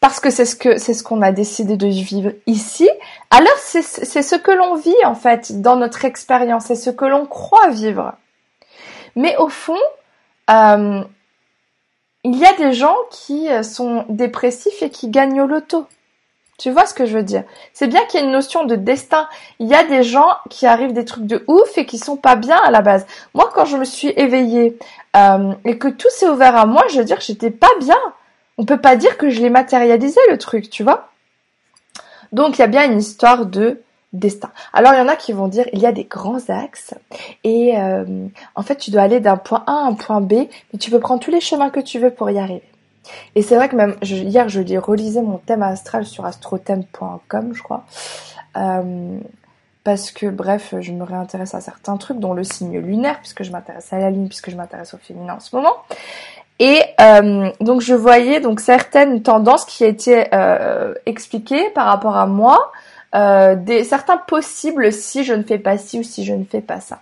[0.00, 2.88] parce que c'est ce que c'est ce qu'on a décidé de vivre ici.
[3.30, 7.26] Alors c'est ce que l'on vit en fait dans notre expérience, c'est ce que l'on
[7.26, 8.14] croit vivre.
[9.14, 9.76] Mais au fond,
[10.48, 11.02] euh,
[12.30, 15.86] il y a des gens qui euh, sont dépressifs et qui gagnent au loto.
[16.58, 17.44] Tu vois ce que je veux dire?
[17.72, 19.28] C'est bien qu'il y ait une notion de destin.
[19.60, 22.36] Il y a des gens qui arrivent des trucs de ouf et qui sont pas
[22.36, 23.06] bien à la base.
[23.32, 24.76] Moi, quand je me suis éveillée
[25.16, 27.98] euh, et que tout s'est ouvert à moi, je veux dire, j'étais pas bien.
[28.58, 31.08] On peut pas dire que je l'ai matérialisé le truc, tu vois?
[32.32, 33.80] Donc il y a bien une histoire de
[34.12, 34.50] destin.
[34.72, 36.94] Alors il y en a qui vont dire il y a des grands axes
[37.44, 40.78] et euh, en fait tu dois aller d'un point A à un point B, mais
[40.78, 42.62] tu peux prendre tous les chemins que tu veux pour y arriver.
[43.34, 47.84] Et c'est vrai que même hier je relisais mon thème astral sur astrothème.com je crois.
[48.56, 49.18] Euh,
[49.84, 53.50] parce que bref, je me réintéresse à certains trucs, dont le signe lunaire, puisque je
[53.50, 55.76] m'intéresse à la ligne, puisque je m'intéresse au féminin en ce moment.
[56.58, 62.26] Et euh, donc je voyais donc certaines tendances qui étaient euh, expliquées par rapport à
[62.26, 62.72] moi,
[63.14, 66.60] euh, des certains possibles si je ne fais pas ci ou si je ne fais
[66.60, 67.00] pas ça.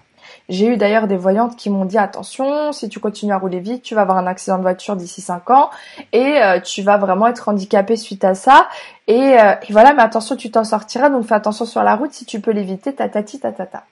[0.49, 3.83] J'ai eu d'ailleurs des voyantes qui m'ont dit attention, si tu continues à rouler vite,
[3.83, 5.71] tu vas avoir un accident de voiture d'ici 5 ans
[6.12, 8.69] et euh, tu vas vraiment être handicapé suite à ça.
[9.09, 12.12] Et, euh, et voilà, mais attention, tu t'en sortiras, donc fais attention sur la route
[12.12, 13.85] si tu peux l'éviter, tatati tatata.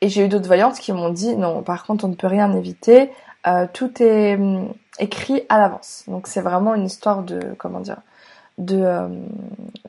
[0.00, 2.52] Et j'ai eu d'autres voyantes qui m'ont dit non, par contre, on ne peut rien
[2.52, 3.12] éviter,
[3.46, 6.02] euh, tout est hum, écrit à l'avance.
[6.08, 7.98] Donc c'est vraiment une histoire de comment dire
[8.58, 9.08] de euh,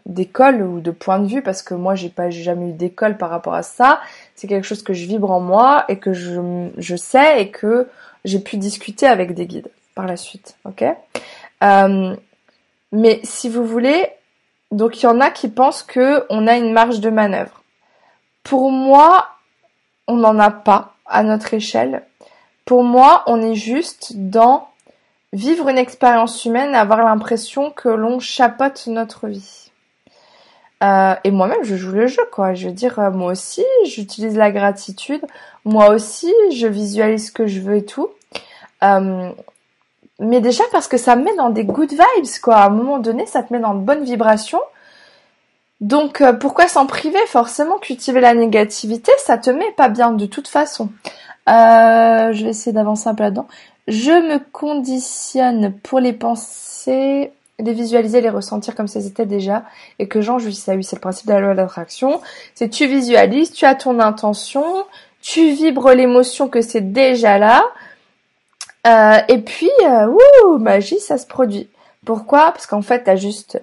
[0.06, 3.30] d'école ou de point de vue parce que moi j'ai pas jamais eu d'école par
[3.30, 4.02] rapport à ça.
[4.36, 7.88] C'est quelque chose que je vibre en moi et que je, je sais et que
[8.24, 10.84] j'ai pu discuter avec des guides par la suite ok?
[11.64, 12.16] Euh,
[12.92, 14.08] mais si vous voulez
[14.72, 17.64] donc il y en a qui pensent que on a une marge de manœuvre.
[18.44, 19.30] Pour moi
[20.08, 22.04] on n'en a pas à notre échelle.
[22.66, 24.70] Pour moi on est juste dans
[25.36, 29.72] vivre une expérience humaine avoir l'impression que l'on chapote notre vie.
[30.84, 32.54] Euh, et moi-même, je joue le jeu, quoi.
[32.54, 35.22] Je veux dire, euh, moi aussi, j'utilise la gratitude.
[35.66, 38.10] Moi aussi, je visualise ce que je veux et tout.
[38.84, 39.30] Euh,
[40.20, 42.58] mais déjà parce que ça me met dans des good vibes, quoi.
[42.58, 44.62] À un moment donné, ça te met dans de bonnes vibrations.
[45.82, 47.20] Donc, pourquoi s'en priver?
[47.28, 50.90] Forcément, cultiver la négativité, ça te met pas bien de toute façon.
[51.48, 53.48] je vais essayer d'avancer un peu là-dedans.
[53.88, 59.64] Je me conditionne pour les penser, les visualiser, les ressentir comme si c'était déjà
[60.00, 60.68] et que j'en jouisse.
[60.68, 62.22] Ah oui, c'est le principe de la loi de l'attraction.
[62.56, 64.64] C'est tu visualises, tu as ton intention,
[65.22, 67.64] tu vibres l'émotion que c'est déjà là.
[68.88, 70.08] Euh, et puis, euh,
[70.46, 71.70] ouh, magie, ça se produit.
[72.06, 72.52] Pourquoi?
[72.52, 73.60] Parce qu'en fait, t'as juste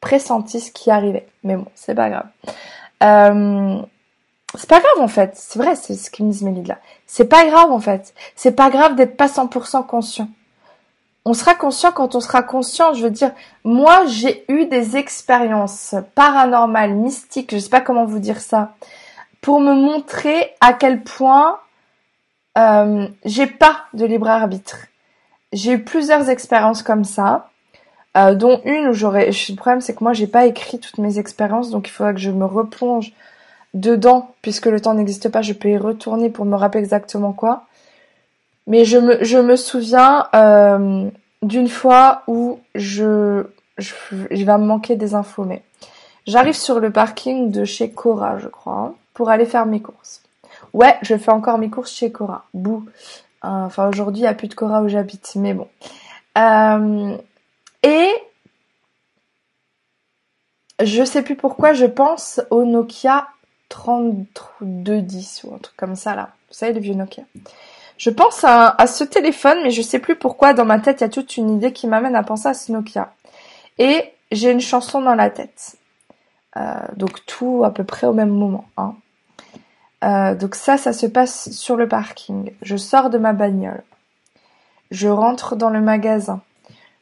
[0.00, 1.26] pressenti ce qui arrivait.
[1.44, 2.28] Mais bon, c'est pas grave.
[3.02, 3.82] Euh,
[4.56, 5.32] c'est pas grave en fait.
[5.36, 6.78] C'est vrai, c'est ce que me disent mes là.
[7.06, 8.14] C'est pas grave en fait.
[8.36, 10.28] C'est pas grave d'être pas 100% conscient.
[11.24, 12.94] On sera conscient quand on sera conscient.
[12.94, 13.32] Je veux dire,
[13.64, 18.74] moi j'ai eu des expériences paranormales, mystiques, je sais pas comment vous dire ça,
[19.40, 21.60] pour me montrer à quel point
[22.58, 24.86] euh, j'ai pas de libre arbitre.
[25.52, 27.50] J'ai eu plusieurs expériences comme ça.
[28.16, 29.30] euh, dont une où j'aurais.
[29.30, 32.18] Le problème, c'est que moi, j'ai pas écrit toutes mes expériences, donc il faudra que
[32.20, 33.12] je me replonge
[33.74, 35.42] dedans, puisque le temps n'existe pas.
[35.42, 37.64] Je peux y retourner pour me rappeler exactement quoi.
[38.66, 41.08] Mais je me, souviens euh,
[41.42, 43.44] d'une fois où je,
[43.78, 43.94] je,
[44.30, 45.62] il va me manquer des infos, mais
[46.26, 50.22] j'arrive sur le parking de chez Cora, je crois, pour aller faire mes courses.
[50.72, 52.44] Ouais, je fais encore mes courses chez Cora.
[52.54, 52.84] Bouh.
[53.42, 55.66] Enfin, aujourd'hui, il n'y a plus de Cora où j'habite, mais bon.
[56.38, 57.16] Euh,
[57.82, 58.10] et
[60.80, 63.26] je sais plus pourquoi, je pense au Nokia
[63.70, 66.28] 3210 ou un truc comme ça là.
[66.48, 67.22] Vous savez, le vieux Nokia.
[67.96, 70.52] Je pense à, ce téléphone, mais je sais plus pourquoi.
[70.52, 72.72] Dans ma tête, il y a toute une idée qui m'amène à penser à ce
[72.72, 73.12] Nokia.
[73.78, 75.76] Et j'ai une chanson dans la tête.
[76.56, 78.64] Euh, donc tout à peu près au même moment.
[78.76, 78.94] Hein.
[80.02, 82.52] Euh, donc ça, ça se passe sur le parking.
[82.62, 83.82] Je sors de ma bagnole.
[84.90, 86.40] Je rentre dans le magasin.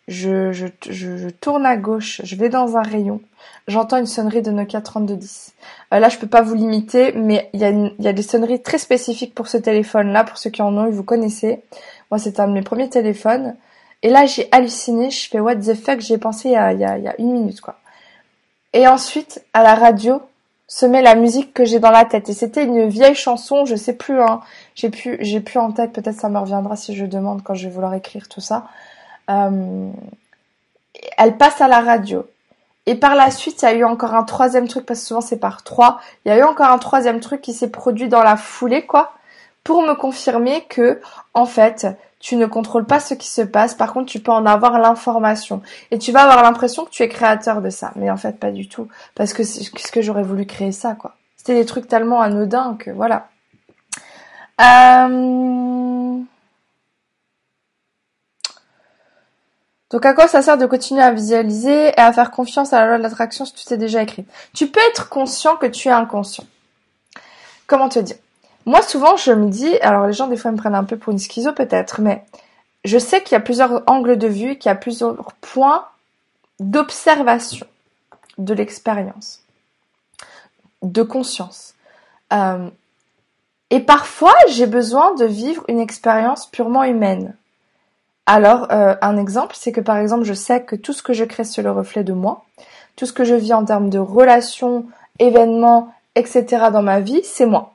[0.08, 2.20] Je, tourne à gauche.
[2.24, 3.20] Je vais dans un rayon.
[3.66, 5.54] J'entends une sonnerie de Nokia 3210.
[5.92, 9.34] Euh, là, je peux pas vous limiter, mais il y, a des sonneries très spécifiques
[9.34, 10.24] pour ce téléphone-là.
[10.24, 11.62] Pour ceux qui en ont vous connaissez.
[12.10, 13.56] Moi, c'est un de mes premiers téléphones.
[14.02, 15.10] Et là, j'ai halluciné.
[15.10, 16.00] Je fais what the fuck.
[16.00, 17.76] J'ai pensé il y a une minute, quoi.
[18.72, 20.20] Et ensuite, à la radio,
[20.68, 22.28] se met la musique que j'ai dans la tête.
[22.28, 24.40] Et c'était une vieille chanson, je sais plus, hein.
[24.74, 25.92] J'ai plus, j'ai plus en tête.
[25.92, 28.68] Peut-être ça me reviendra si je demande quand je vais vouloir écrire tout ça.
[29.30, 29.90] Euh,
[31.16, 32.26] elle passe à la radio.
[32.88, 35.20] Et par la suite, il y a eu encore un troisième truc, parce que souvent
[35.20, 36.00] c'est par trois.
[36.24, 39.12] Il y a eu encore un troisième truc qui s'est produit dans la foulée, quoi,
[39.62, 40.98] pour me confirmer que,
[41.34, 41.86] en fait,
[42.18, 45.60] tu ne contrôles pas ce qui se passe, par contre tu peux en avoir l'information.
[45.90, 47.92] Et tu vas avoir l'impression que tu es créateur de ça.
[47.96, 48.88] Mais en fait pas du tout.
[49.14, 51.14] Parce que c'est ce que j'aurais voulu créer ça, quoi?
[51.36, 53.28] C'était des trucs tellement anodins que voilà.
[54.62, 56.18] Euh...
[59.90, 62.86] Donc à quoi ça sert de continuer à visualiser et à faire confiance à la
[62.86, 64.26] loi de l'attraction si tout est déjà écrit?
[64.54, 66.44] Tu peux être conscient que tu es inconscient.
[67.66, 68.16] Comment te dire?
[68.66, 71.12] Moi, souvent, je me dis, alors les gens, des fois, me prennent un peu pour
[71.12, 72.22] une schizo, peut-être, mais
[72.84, 75.86] je sais qu'il y a plusieurs angles de vue, qu'il y a plusieurs points
[76.60, 77.66] d'observation
[78.36, 79.40] de l'expérience,
[80.82, 81.74] de conscience.
[82.32, 82.68] Euh,
[83.70, 87.34] et parfois, j'ai besoin de vivre une expérience purement humaine.
[88.30, 91.24] Alors, euh, un exemple, c'est que par exemple, je sais que tout ce que je
[91.24, 92.44] crée, c'est le reflet de moi.
[92.94, 94.84] Tout ce que je vis en termes de relations,
[95.18, 96.44] événements, etc.
[96.70, 97.72] dans ma vie, c'est moi.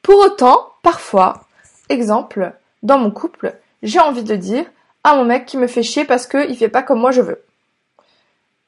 [0.00, 1.42] Pour autant, parfois,
[1.90, 4.64] exemple, dans mon couple, j'ai envie de dire
[5.04, 7.42] à mon mec qui me fait chier parce qu'il fait pas comme moi je veux.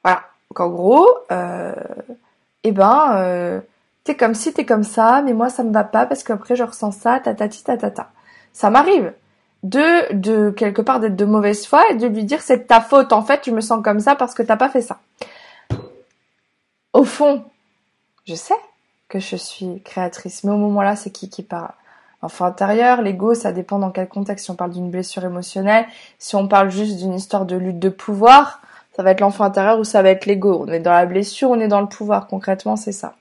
[0.05, 0.25] Voilà.
[0.51, 1.73] Donc en gros, euh,
[2.65, 3.61] eh ben, euh,
[4.05, 6.65] t'es comme si t'es comme ça, mais moi ça me va pas parce qu'après je
[6.65, 8.11] ressens ça, tatati tatata.
[8.53, 9.15] Ça m'arrive
[9.63, 13.23] de, quelque part d'être de mauvaise foi et de lui dire c'est ta faute en
[13.23, 14.99] fait, tu me sens comme ça parce que t'as pas fait ça.
[16.93, 17.45] Au fond,
[18.27, 18.55] je sais,
[19.09, 20.43] que je suis créatrice.
[20.45, 21.71] Mais au moment-là, c'est qui qui parle?
[22.23, 24.45] Enfant intérieur, l'ego, ça dépend dans quel contexte.
[24.45, 25.87] Si on parle d'une blessure émotionnelle,
[26.19, 28.61] si on parle juste d'une histoire de lutte de pouvoir,
[28.95, 30.65] ça va être l'enfant intérieur ou ça va être l'ego.
[30.67, 32.29] On est dans la blessure, on est dans le pouvoir.
[32.29, 33.15] Concrètement, c'est ça.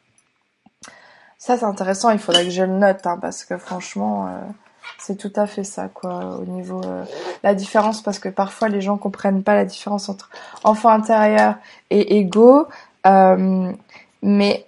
[1.40, 2.12] Ça, c'est intéressant.
[2.12, 4.32] Il faudrait que je le note, hein, parce que franchement, euh,
[4.98, 7.04] c'est tout à fait ça, quoi, au niveau euh,
[7.44, 10.30] la différence, parce que parfois les gens comprennent pas la différence entre
[10.64, 11.56] enfant intérieur
[11.90, 12.68] et ego.
[13.06, 13.72] Euh,
[14.22, 14.66] mais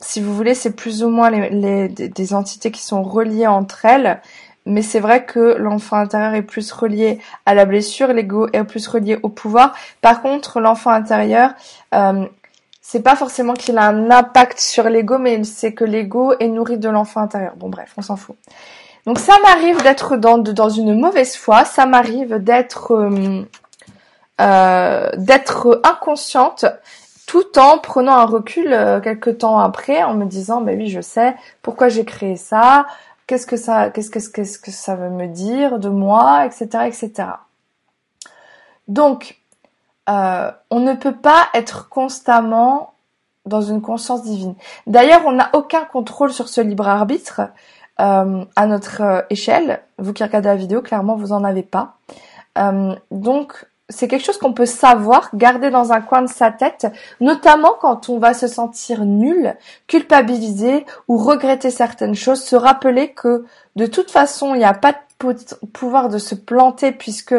[0.00, 4.20] si vous voulez, c'est plus ou moins des entités qui sont reliées entre elles.
[4.68, 8.86] Mais c'est vrai que l'enfant intérieur est plus relié à la blessure, l'ego est plus
[8.86, 9.74] relié au pouvoir.
[10.02, 11.52] Par contre, l'enfant intérieur,
[11.94, 12.26] euh,
[12.82, 16.76] c'est pas forcément qu'il a un impact sur l'ego, mais c'est que l'ego est nourri
[16.76, 17.54] de l'enfant intérieur.
[17.56, 18.36] Bon bref, on s'en fout.
[19.08, 23.42] Donc ça m'arrive d'être dans, une mauvaise foi, ça m'arrive d'être euh,
[24.38, 26.66] euh d'être inconsciente
[27.26, 31.00] tout en prenant un recul euh, quelques temps après en me disant bah oui je
[31.00, 32.86] sais pourquoi j'ai créé ça
[33.26, 37.30] qu'est-ce que ça qu'est-ce que qu'est-ce que ça veut me dire de moi etc etc
[38.88, 39.38] donc
[40.10, 42.92] euh, on ne peut pas être constamment
[43.46, 44.54] dans une conscience divine.
[44.86, 47.40] D'ailleurs on n'a aucun contrôle sur ce libre arbitre
[48.00, 51.96] euh, à notre échelle vous qui regardez la vidéo clairement vous en avez pas
[53.10, 56.86] donc c'est quelque chose qu'on peut savoir, garder dans un coin de sa tête,
[57.20, 59.56] notamment quand on va se sentir nul,
[59.86, 64.92] culpabiliser ou regretter certaines choses, se rappeler que de toute façon, il n'y a pas
[64.92, 67.34] de pouvoir de se planter puisque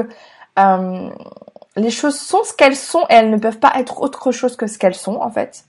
[0.57, 1.09] euh,
[1.75, 4.65] les choses sont ce qu'elles sont et elles ne peuvent pas être autre chose que
[4.65, 5.65] ce qu'elles sont en fait.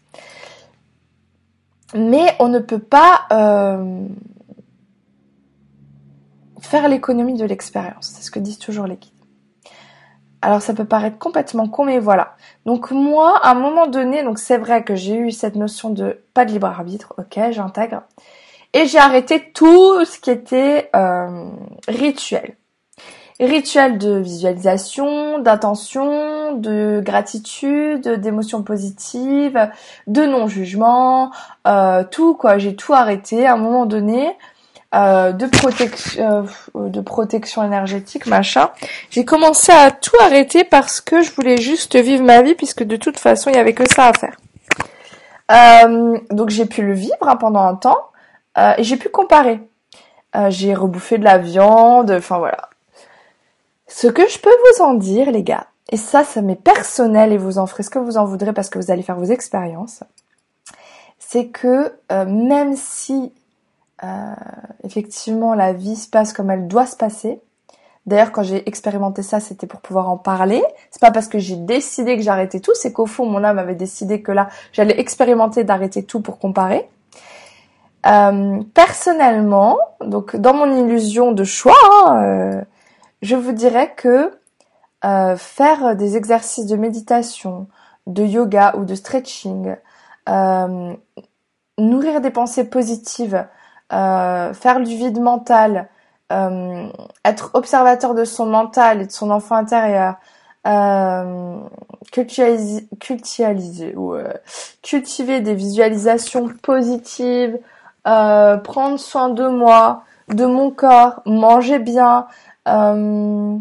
[1.95, 4.07] Mais on ne peut pas euh,
[6.61, 9.13] faire l'économie de l'expérience, c'est ce que disent toujours les guides.
[10.43, 12.37] alors ça peut paraître complètement con, mais voilà.
[12.67, 16.23] Donc moi, à un moment donné, donc c'est vrai que j'ai eu cette notion de
[16.35, 18.03] pas de libre arbitre, ok, j'intègre,
[18.73, 21.49] et j'ai arrêté tout ce qui était euh,
[21.89, 22.57] rituel.
[23.41, 29.71] Rituel de visualisation, d'attention, de gratitude, d'émotions positives,
[30.07, 31.31] de non-jugement,
[31.67, 32.59] euh, tout quoi.
[32.59, 34.37] J'ai tout arrêté à un moment donné.
[34.93, 38.71] Euh, de protection euh, de protection énergétique machin.
[39.11, 42.97] J'ai commencé à tout arrêter parce que je voulais juste vivre ma vie puisque de
[42.97, 44.37] toute façon il y avait que ça à faire.
[45.53, 48.09] Euh, donc j'ai pu le vivre hein, pendant un temps.
[48.79, 49.61] Et j'ai pu comparer.
[50.49, 52.69] J'ai rebouffé de la viande enfin voilà.
[53.87, 57.39] Ce que je peux vous en dire les gars et ça ça m'est personnel et
[57.39, 60.03] vous en ferez ce que vous en voudrez parce que vous allez faire vos expériences
[61.19, 61.93] c'est que
[62.27, 63.33] même si
[64.03, 64.35] euh,
[64.85, 67.41] effectivement, la vie se passe comme elle doit se passer.
[68.07, 70.63] D'ailleurs, quand j'ai expérimenté ça, c'était pour pouvoir en parler.
[70.91, 73.75] C'est pas parce que j'ai décidé que j'arrêtais tout, c'est qu'au fond, mon âme avait
[73.75, 76.89] décidé que là, j'allais expérimenter d'arrêter tout pour comparer.
[78.07, 81.75] Euh, personnellement, donc dans mon illusion de choix,
[82.07, 82.63] hein, euh,
[83.21, 84.33] je vous dirais que
[85.37, 87.69] faire des exercices de méditation,
[88.07, 89.75] de yoga ou de stretching,
[91.79, 93.47] nourrir des pensées positives,
[93.91, 95.89] faire du vide mental,
[96.33, 96.89] euh,
[97.25, 100.15] être observateur de son mental et de son enfant intérieur,
[100.67, 101.59] euh,
[102.13, 102.89] cultiver,
[104.83, 107.59] cultiver des visualisations positives,
[108.07, 112.27] euh, prendre soin de moi, de mon corps, manger bien,
[112.69, 113.57] euh,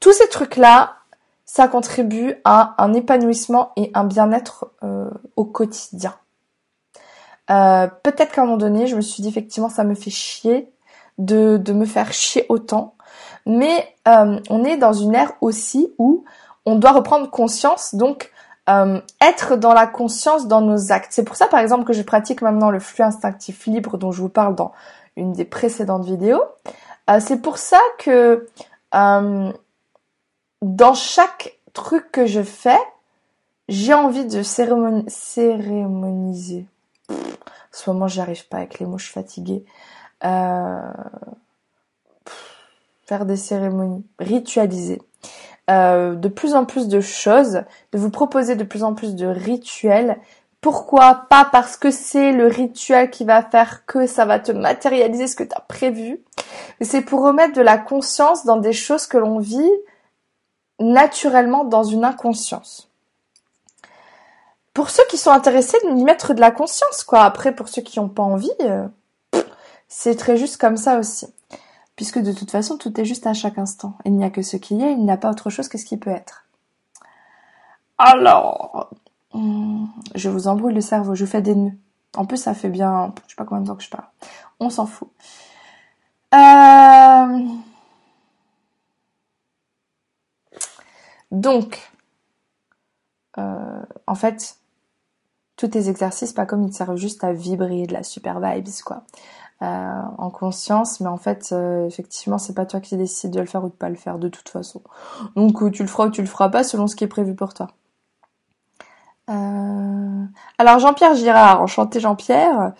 [0.00, 0.96] tous ces trucs-là,
[1.46, 6.14] ça contribue à un épanouissement et un bien-être euh, au quotidien.
[7.50, 10.70] Euh, peut-être qu'à un moment donné, je me suis dit effectivement ça me fait chier
[11.18, 12.94] de, de me faire chier autant.
[13.46, 16.24] Mais euh, on est dans une ère aussi où
[16.64, 18.32] on doit reprendre conscience, donc
[18.68, 21.12] euh, être dans la conscience dans nos actes.
[21.12, 24.20] C'est pour ça par exemple que je pratique maintenant le flux instinctif libre dont je
[24.20, 24.72] vous parle dans
[25.16, 26.42] une des précédentes vidéos.
[27.20, 28.48] C'est pour ça que
[28.92, 29.52] dans
[30.94, 32.80] chaque truc que je fais,
[33.68, 36.66] j'ai envie de cérémoniser
[37.10, 37.14] en
[37.72, 39.64] ce moment, j'y arrive pas avec les mots, je suis fatiguée.
[40.24, 40.80] Euh,
[43.04, 45.00] faire des cérémonies, ritualiser.
[45.68, 49.26] Euh, de plus en plus de choses, de vous proposer de plus en plus de
[49.26, 50.18] rituels.
[50.60, 51.44] Pourquoi Pas?
[51.44, 55.44] Parce que c'est le rituel qui va faire que ça va te matérialiser ce que
[55.44, 56.22] tu as prévu,
[56.78, 59.70] mais c'est pour remettre de la conscience dans des choses que l'on vit
[60.78, 62.85] naturellement dans une inconscience
[64.76, 67.22] pour ceux qui sont intéressés de y mettre de la conscience, quoi.
[67.22, 68.86] Après, pour ceux qui n'ont pas envie, euh,
[69.88, 71.26] c'est très juste comme ça aussi.
[71.96, 73.96] Puisque de toute façon, tout est juste à chaque instant.
[74.04, 75.86] Il n'y a que ce qui est, il n'y a pas autre chose que ce
[75.86, 76.44] qui peut être.
[77.96, 78.90] Alors,
[79.32, 81.72] hmm, je vous embrouille le cerveau, je vous fais des nœuds.
[82.14, 84.04] En plus, ça fait bien, je sais pas combien de temps que je parle.
[84.60, 85.08] On s'en fout.
[86.34, 87.46] Euh...
[91.30, 91.90] Donc,
[93.38, 94.58] euh, en fait,
[95.56, 98.68] tous tes exercices, pas comme ils te servent juste à vibrer de la super vibes,
[98.84, 99.02] quoi.
[99.62, 103.46] Euh, en conscience, mais en fait, euh, effectivement, c'est pas toi qui décides de le
[103.46, 104.82] faire ou de pas le faire de toute façon.
[105.34, 107.34] Donc, euh, tu le feras ou tu le feras pas selon ce qui est prévu
[107.34, 107.68] pour toi.
[110.58, 112.72] Alors, Jean-Pierre Girard, enchanté Jean-Pierre,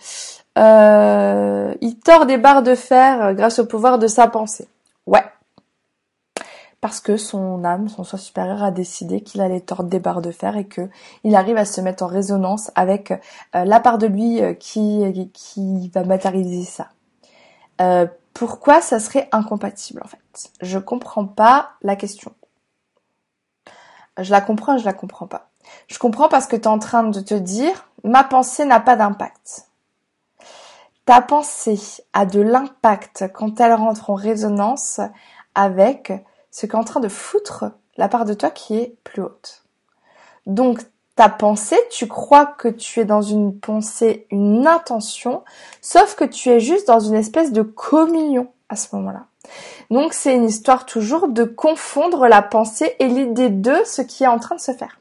[0.55, 4.67] il tord des barres de fer grâce au pouvoir de sa pensée.
[6.87, 10.31] Parce que son âme, son soi supérieur a décidé qu'il allait tordre des barres de
[10.31, 10.89] fer et que
[11.25, 15.29] il arrive à se mettre en résonance avec euh, la part de lui euh, qui,
[15.33, 16.87] qui va matérialiser ça.
[17.81, 20.49] Euh, pourquoi ça serait incompatible en fait?
[20.61, 22.31] Je comprends pas la question.
[24.17, 25.49] Je la comprends, je la comprends pas.
[25.87, 28.95] Je comprends parce que tu es en train de te dire ma pensée n'a pas
[28.95, 29.67] d'impact.
[31.03, 31.81] Ta pensée
[32.13, 35.01] a de l'impact quand elle rentre en résonance
[35.53, 36.13] avec
[36.57, 37.65] ce qu'est en train de foutre
[37.97, 39.63] la part de toi qui est plus haute.
[40.47, 40.81] Donc,
[41.15, 45.43] ta pensée, tu crois que tu es dans une pensée, une intention,
[45.83, 49.27] sauf que tu es juste dans une espèce de communion à ce moment-là.
[49.91, 54.27] Donc, c'est une histoire toujours de confondre la pensée et l'idée de ce qui est
[54.27, 54.99] en train de se faire.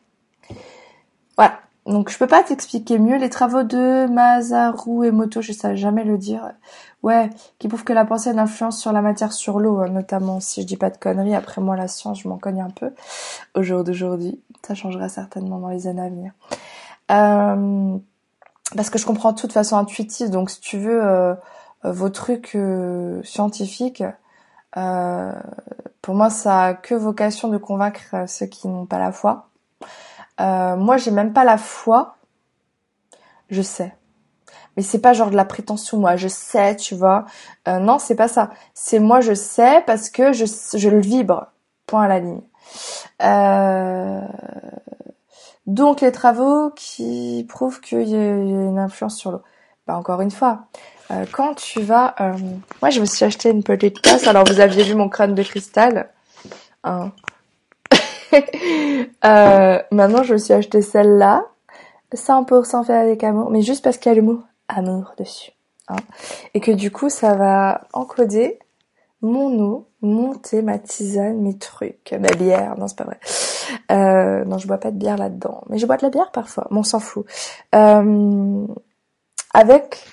[1.38, 1.59] Voilà.
[1.87, 6.18] Donc je peux pas t'expliquer mieux les travaux de Masaru Emoto, je sais jamais le
[6.18, 6.53] dire.
[7.03, 7.30] Ouais,
[7.61, 10.41] qui prouve que la pensée a une influence sur la matière, sur l'eau, hein, notamment.
[10.41, 12.93] Si je dis pas de conneries, après moi la science, je m'en cogne un peu
[13.55, 14.41] au jour d'aujourd'hui.
[14.66, 16.32] Ça changera certainement dans les années à venir.
[17.12, 17.99] Euh,
[18.74, 21.34] parce que je comprends de toute façon intuitive, donc si tu veux euh,
[21.84, 24.03] vos trucs euh, scientifiques,
[26.03, 29.45] Pour moi, ça a que vocation de convaincre ceux qui n'ont pas la foi.
[30.41, 32.16] Euh, moi, j'ai même pas la foi.
[33.49, 33.95] Je sais.
[34.76, 37.24] Mais c'est pas genre de la prétention, moi, je sais, tu vois.
[37.66, 38.51] Euh, non, c'est pas ça.
[38.74, 41.47] C'est moi, je sais parce que je, je le vibre.
[41.87, 42.43] Point à la ligne.
[43.22, 44.20] Euh...
[45.66, 49.43] Donc, les travaux qui prouvent qu'il y a une influence sur l'eau.
[49.87, 50.66] Bah, encore une fois,
[51.32, 52.14] quand tu vas...
[52.82, 54.26] Moi, je me suis acheté une petite tasse.
[54.26, 56.11] Alors, vous aviez vu mon crâne de cristal.
[56.84, 57.12] Hein.
[59.24, 61.45] Euh, maintenant, je me suis acheté celle-là.
[62.14, 63.51] 100% fait avec amour.
[63.51, 65.53] Mais juste parce qu'il y a le mot amour dessus.
[65.89, 65.97] Hein.
[66.55, 68.59] Et que du coup, ça va encoder
[69.22, 72.78] mon eau, mon thé, ma tisane, mes trucs, ma bière.
[72.78, 73.18] Non, c'est pas vrai.
[73.91, 75.64] Euh, non, je bois pas de bière là-dedans.
[75.68, 76.68] Mais je bois de la bière parfois.
[76.70, 77.26] Mais on s'en fout.
[77.74, 78.66] Euh,
[79.53, 80.05] avec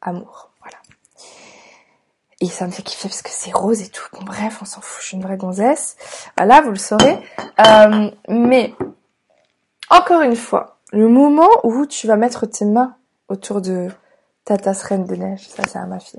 [0.00, 0.51] amour.
[2.42, 4.02] Et ça me fait kiffer parce que c'est rose et tout.
[4.12, 5.96] Bon bref, on s'en fout, je suis une vraie gonzesse.
[6.36, 7.22] Voilà, vous le saurez.
[7.64, 8.74] Euh, mais,
[9.88, 12.96] encore une fois, le moment où tu vas mettre tes mains
[13.28, 13.90] autour de
[14.44, 16.18] ta tasse reine de neige, ça c'est à ma fille.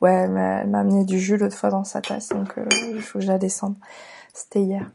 [0.00, 3.20] Ouais, elle m'a amené du jus l'autre fois dans sa tasse, donc euh, il faut
[3.20, 3.76] que je la descende.
[4.34, 4.90] C'était hier.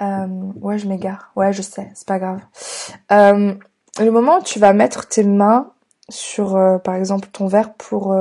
[0.00, 0.26] Euh,
[0.62, 1.30] ouais, je m'égare.
[1.36, 2.40] Ouais, je sais, c'est pas grave.
[3.10, 5.72] Le moment où tu vas mettre tes mains
[6.08, 8.16] sur, par exemple, ton verre pour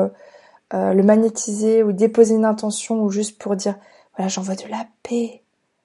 [0.74, 3.78] euh, le magnétiser ou déposer une intention ou juste pour dire,
[4.16, 5.44] voilà, j'envoie de la paix,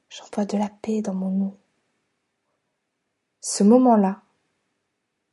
[0.08, 1.56] j'envoie de la paix dans mon eau.
[3.40, 4.20] Ce moment-là,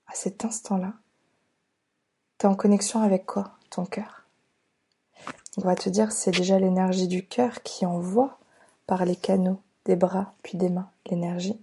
[0.07, 0.93] à cet instant-là,
[2.37, 3.53] t'es en connexion avec quoi?
[3.69, 4.25] Ton cœur.
[5.57, 8.37] On va te dire, c'est déjà l'énergie du cœur qui envoie
[8.85, 11.59] par les canaux des bras puis des mains l'énergie.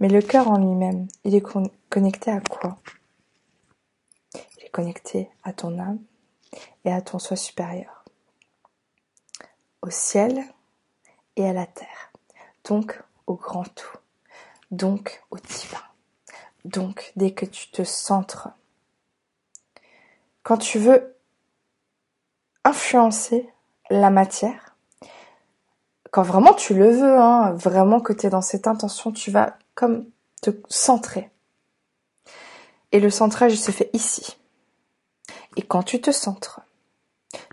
[0.00, 1.44] Mais le cœur en lui-même, il est
[1.88, 2.78] connecté à quoi?
[4.70, 5.98] Connecté à ton âme
[6.84, 8.04] et à ton soi supérieur,
[9.82, 10.42] au ciel
[11.36, 12.12] et à la terre,
[12.64, 13.98] donc au grand tout,
[14.70, 15.82] donc au divin.
[16.64, 18.48] Donc dès que tu te centres,
[20.42, 21.16] quand tu veux
[22.64, 23.48] influencer
[23.90, 24.76] la matière,
[26.10, 29.56] quand vraiment tu le veux, hein, vraiment que tu es dans cette intention, tu vas
[29.74, 30.06] comme
[30.40, 31.30] te centrer.
[32.92, 34.38] Et le centrage se fait ici.
[35.58, 36.60] Et quand tu te centres,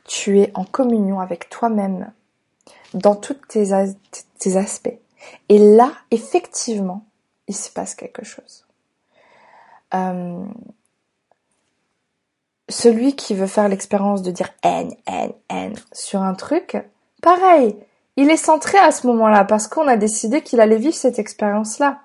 [0.06, 2.12] tu es en communion avec toi-même
[2.94, 5.00] dans tous tes, aspects.
[5.50, 7.04] Et là, effectivement,
[7.48, 8.66] il se passe quelque chose.
[9.96, 10.46] Euh,
[12.70, 16.78] celui qui veut faire l'expérience de dire N, N, N sur un truc,
[17.24, 17.76] pareil,
[18.18, 22.02] il est centré à ce moment-là parce qu'on a décidé qu'il allait vivre cette expérience-là.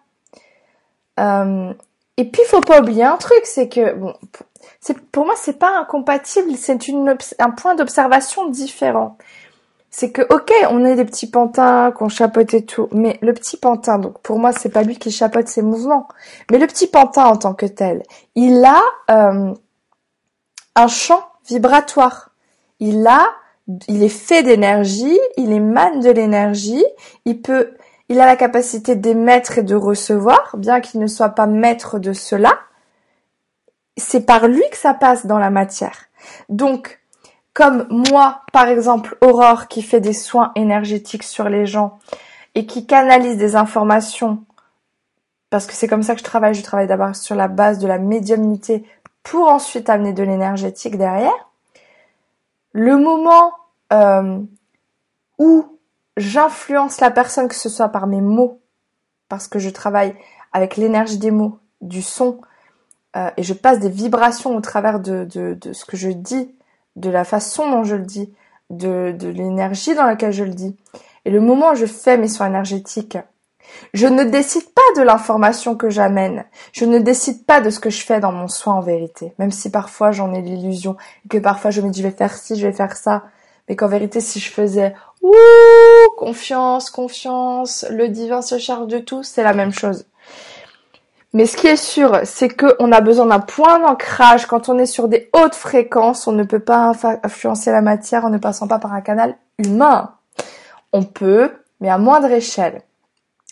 [1.19, 1.75] Euh,
[2.21, 4.15] et puis, faut pas oublier un truc, c'est que bon,
[5.11, 6.79] pour moi c'est pas incompatible, c'est
[7.39, 9.17] un point d'observation différent.
[9.91, 13.57] C'est que ok, on est des petits pantins qu'on chapeaute et tout, mais le petit
[13.57, 16.09] pantin, donc pour moi c'est pas lui qui chapeaute ses mouvements,
[16.51, 18.03] mais le petit pantin en tant que tel,
[18.35, 19.55] il a euh,
[20.77, 22.33] un champ vibratoire.
[22.81, 23.31] Il a,
[23.89, 26.85] il est fait d'énergie, il émane de l'énergie,
[27.25, 27.73] il peut,
[28.11, 32.13] il a la capacité d'émettre et de recevoir, bien qu'il ne soit pas maître de
[32.13, 32.59] cela
[34.01, 36.07] c'est par lui que ça passe dans la matière.
[36.49, 37.01] Donc,
[37.53, 41.99] comme moi, par exemple, Aurore, qui fait des soins énergétiques sur les gens
[42.55, 44.45] et qui canalise des informations,
[45.51, 47.87] parce que c'est comme ça que je travaille, je travaille d'abord sur la base de
[47.87, 48.85] la médiumnité
[49.23, 51.51] pour ensuite amener de l'énergétique derrière.
[52.73, 53.53] Le moment
[53.93, 54.39] euh,
[55.39, 55.80] où
[56.17, 58.61] j'influence la personne, que ce soit par mes mots,
[59.29, 60.15] parce que je travaille
[60.53, 62.41] avec l'énergie des mots, du son,
[63.17, 65.27] euh, et je passe des vibrations au travers de,
[65.73, 66.55] ce que je dis,
[66.97, 68.33] de la façon dont je le dis,
[68.71, 70.77] de, l'énergie dans laquelle je le dis.
[71.25, 73.19] Et le moment où je fais mes soins énergétiques,
[73.95, 76.45] je ne décide pas de l'information que j'amène.
[76.73, 79.33] Je ne décide pas de ce que je fais dans mon soin en vérité.
[79.39, 80.97] Même si parfois j'en ai l'illusion
[81.29, 83.25] que parfois je me dis je vais faire ci, je vais faire ça.
[83.71, 89.23] Mais qu'en vérité, si je faisais ouh, confiance, confiance, le divin se charge de tout,
[89.23, 90.07] c'est la même chose.
[91.35, 94.47] Mais ce qui est sûr, c'est qu'on a besoin d'un point d'ancrage.
[94.47, 96.91] Quand on est sur des hautes fréquences, on ne peut pas
[97.23, 100.17] influencer la matière en ne passant pas par un canal humain.
[100.93, 102.83] On peut, mais à moindre échelle.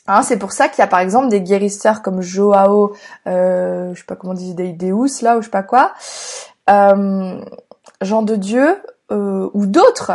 [0.09, 2.93] Hein, c'est pour ça qu'il y a par exemple des guérisseurs comme Joao,
[3.29, 5.93] euh, je sais pas comment on dit, Deus là ou je sais pas quoi,
[6.71, 7.41] euh,
[8.01, 10.13] Jean de Dieu ou d'autres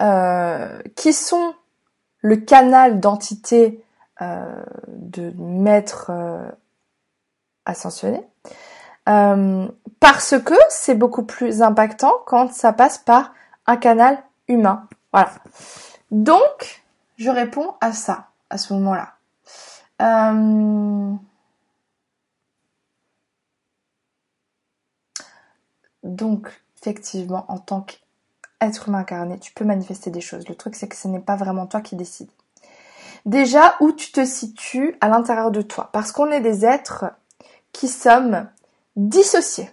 [0.00, 1.54] euh, qui sont
[2.20, 3.84] le canal d'entité
[4.22, 6.10] euh, de maître
[7.64, 8.26] ascensionner.
[9.08, 9.68] Euh,
[9.98, 13.34] parce que c'est beaucoup plus impactant quand ça passe par
[13.66, 14.88] un canal humain.
[15.12, 15.32] Voilà.
[16.10, 16.82] Donc,
[17.16, 19.14] je réponds à ça, à ce moment-là.
[20.02, 21.14] Euh,
[26.02, 27.82] donc, effectivement, en tant
[28.60, 30.48] qu'être humain incarné, tu peux manifester des choses.
[30.48, 32.30] Le truc, c'est que ce n'est pas vraiment toi qui décides.
[33.26, 35.90] Déjà, où tu te situes à l'intérieur de toi.
[35.92, 37.06] Parce qu'on est des êtres
[37.72, 38.48] qui sommes
[38.96, 39.70] dissociés.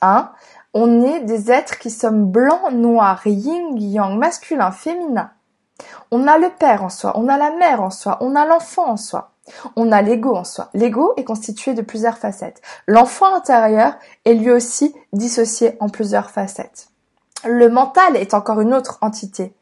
[0.00, 0.32] Hein
[0.74, 5.30] on est des êtres qui sommes blancs, noirs, yin, yang, masculin, féminin.
[6.10, 8.90] On a le père en soi, on a la mère en soi, on a l'enfant
[8.90, 9.32] en soi.
[9.76, 10.68] On a l'ego en soi.
[10.74, 12.60] L'ego est constitué de plusieurs facettes.
[12.86, 13.94] L'enfant intérieur
[14.26, 16.88] est lui aussi dissocié en plusieurs facettes.
[17.44, 19.54] Le mental est encore une autre entité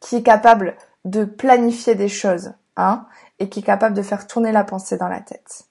[0.00, 3.06] qui est capable de planifier des choses, hein,
[3.38, 5.64] et qui est capable de faire tourner la pensée dans la tête.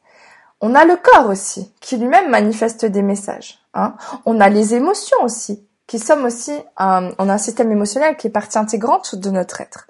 [0.62, 3.60] On a le corps aussi, qui lui-même manifeste des messages.
[3.74, 3.95] Hein.
[4.26, 8.28] On a les émotions aussi, qui sommes aussi, euh, on a un système émotionnel qui
[8.28, 9.88] est partie intégrante de notre être.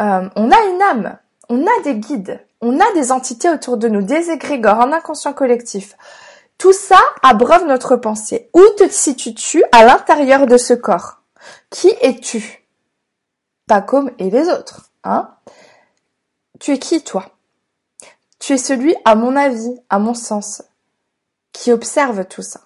[0.00, 3.88] Euh, on a une âme, on a des guides, on a des entités autour de
[3.88, 5.96] nous, des égrégores, un inconscient collectif.
[6.58, 8.50] Tout ça abreuve notre pensée.
[8.54, 11.20] Où te situes-tu à l'intérieur de ce corps?
[11.70, 12.66] Qui es-tu?
[13.66, 14.90] Pas comme et les autres.
[15.04, 15.34] Hein?
[16.58, 17.26] Tu es qui, toi?
[18.38, 20.62] Tu es celui, à mon avis, à mon sens,
[21.52, 22.60] qui observe tout ça.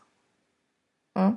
[1.17, 1.37] Hein?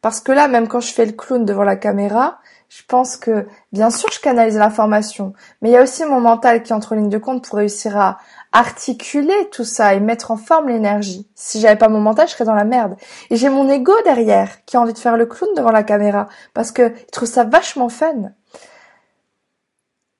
[0.00, 3.46] Parce que là, même quand je fais le clown devant la caméra, je pense que,
[3.72, 6.96] bien sûr, je canalise l'information, mais il y a aussi mon mental qui entre en
[6.96, 8.18] ligne de compte pour réussir à
[8.52, 11.28] articuler tout ça et mettre en forme l'énergie.
[11.34, 12.96] Si j'avais pas mon mental, je serais dans la merde.
[13.30, 16.28] Et j'ai mon ego derrière qui a envie de faire le clown devant la caméra
[16.54, 18.30] parce que il trouve ça vachement fun.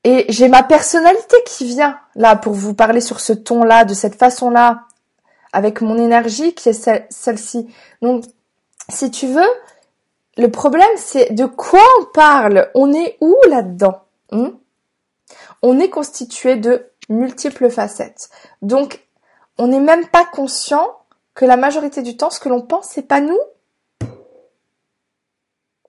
[0.03, 4.17] Et j'ai ma personnalité qui vient là pour vous parler sur ce ton-là, de cette
[4.17, 4.83] façon-là,
[5.53, 7.73] avec mon énergie qui est celle-ci.
[8.03, 8.25] Donc,
[8.89, 9.49] si tu veux,
[10.37, 12.71] le problème, c'est de quoi on parle?
[12.75, 14.03] On est où là-dedans?
[14.33, 14.51] Hmm?
[15.63, 18.31] On est constitué de multiples facettes.
[18.63, 19.07] Donc,
[19.59, 20.87] on n'est même pas conscient
[21.35, 23.39] que la majorité du temps, ce que l'on pense, c'est pas nous.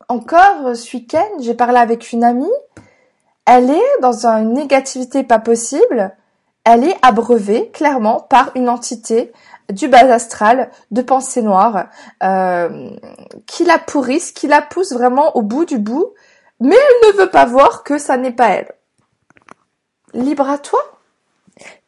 [0.08, 2.52] Encore ce week-end, j'ai parlé avec une amie.
[3.46, 6.16] Elle est dans une négativité pas possible.
[6.64, 9.32] Elle est abreuvée, clairement, par une entité
[9.70, 11.88] du bas astral, de pensée noire,
[12.24, 12.90] euh,
[13.46, 16.14] qui la pourrissent, qui la pousse vraiment au bout du bout,
[16.60, 18.72] mais elle ne veut pas voir que ça n'est pas elle.
[20.14, 20.80] Libre à toi.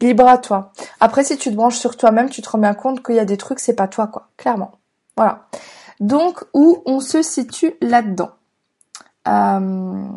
[0.02, 0.72] Libre à toi.
[1.00, 3.26] Après, si tu te branches sur toi-même, tu te rends bien compte qu'il y a
[3.26, 4.30] des trucs, c'est pas toi, quoi.
[4.38, 4.72] Clairement.
[5.16, 5.48] Voilà.
[6.00, 8.32] Donc, où on se situe là-dedans.
[9.28, 10.08] Euh,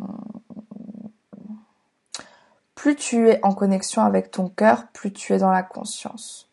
[2.74, 6.49] plus tu es en connexion avec ton cœur, plus tu es dans la conscience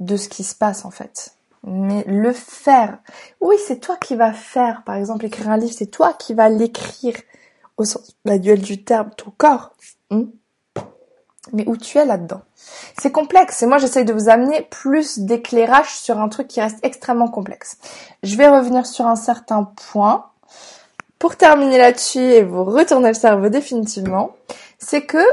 [0.00, 1.34] de ce qui se passe en fait.
[1.64, 2.98] Mais le faire,
[3.40, 4.82] oui, c'est toi qui vas faire.
[4.84, 7.16] Par exemple, écrire un livre, c'est toi qui vas l'écrire
[7.76, 9.72] au sens duel du terme, ton corps.
[10.10, 10.26] Hmm?
[11.52, 12.42] Mais où tu es là-dedans?
[13.00, 13.62] C'est complexe.
[13.62, 17.78] Et moi, j'essaye de vous amener plus d'éclairage sur un truc qui reste extrêmement complexe.
[18.22, 20.26] Je vais revenir sur un certain point.
[21.18, 24.36] Pour terminer là-dessus et vous retourner le cerveau définitivement,
[24.78, 25.24] c'est que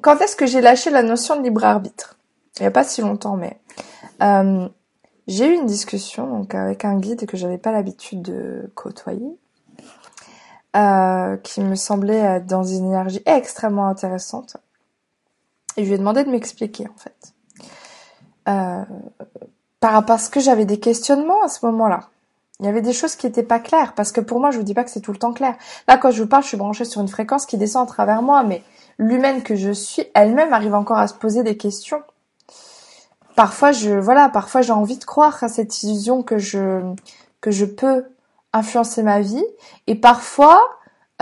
[0.00, 2.16] quand est-ce que j'ai lâché la notion de libre arbitre?
[2.56, 3.58] Il n'y a pas si longtemps, mais
[4.22, 4.68] euh,
[5.26, 9.38] j'ai eu une discussion donc avec un guide que j'avais pas l'habitude de côtoyer,
[10.76, 14.56] euh, qui me semblait être dans une énergie extrêmement intéressante.
[15.76, 17.34] Et je lui ai demandé de m'expliquer en fait.
[18.48, 18.84] Euh,
[19.80, 22.08] par rapport à ce que j'avais des questionnements à ce moment-là.
[22.60, 24.64] Il y avait des choses qui étaient pas claires parce que pour moi, je vous
[24.64, 25.56] dis pas que c'est tout le temps clair.
[25.88, 28.22] Là, quand je vous parle, je suis branchée sur une fréquence qui descend à travers
[28.22, 28.62] moi, mais
[28.98, 32.02] l'humaine que je suis elle-même arrive encore à se poser des questions
[33.34, 36.80] parfois je voilà, parfois j'ai envie de croire à cette illusion que je
[37.40, 38.04] que je peux
[38.52, 39.44] influencer ma vie
[39.86, 40.62] et parfois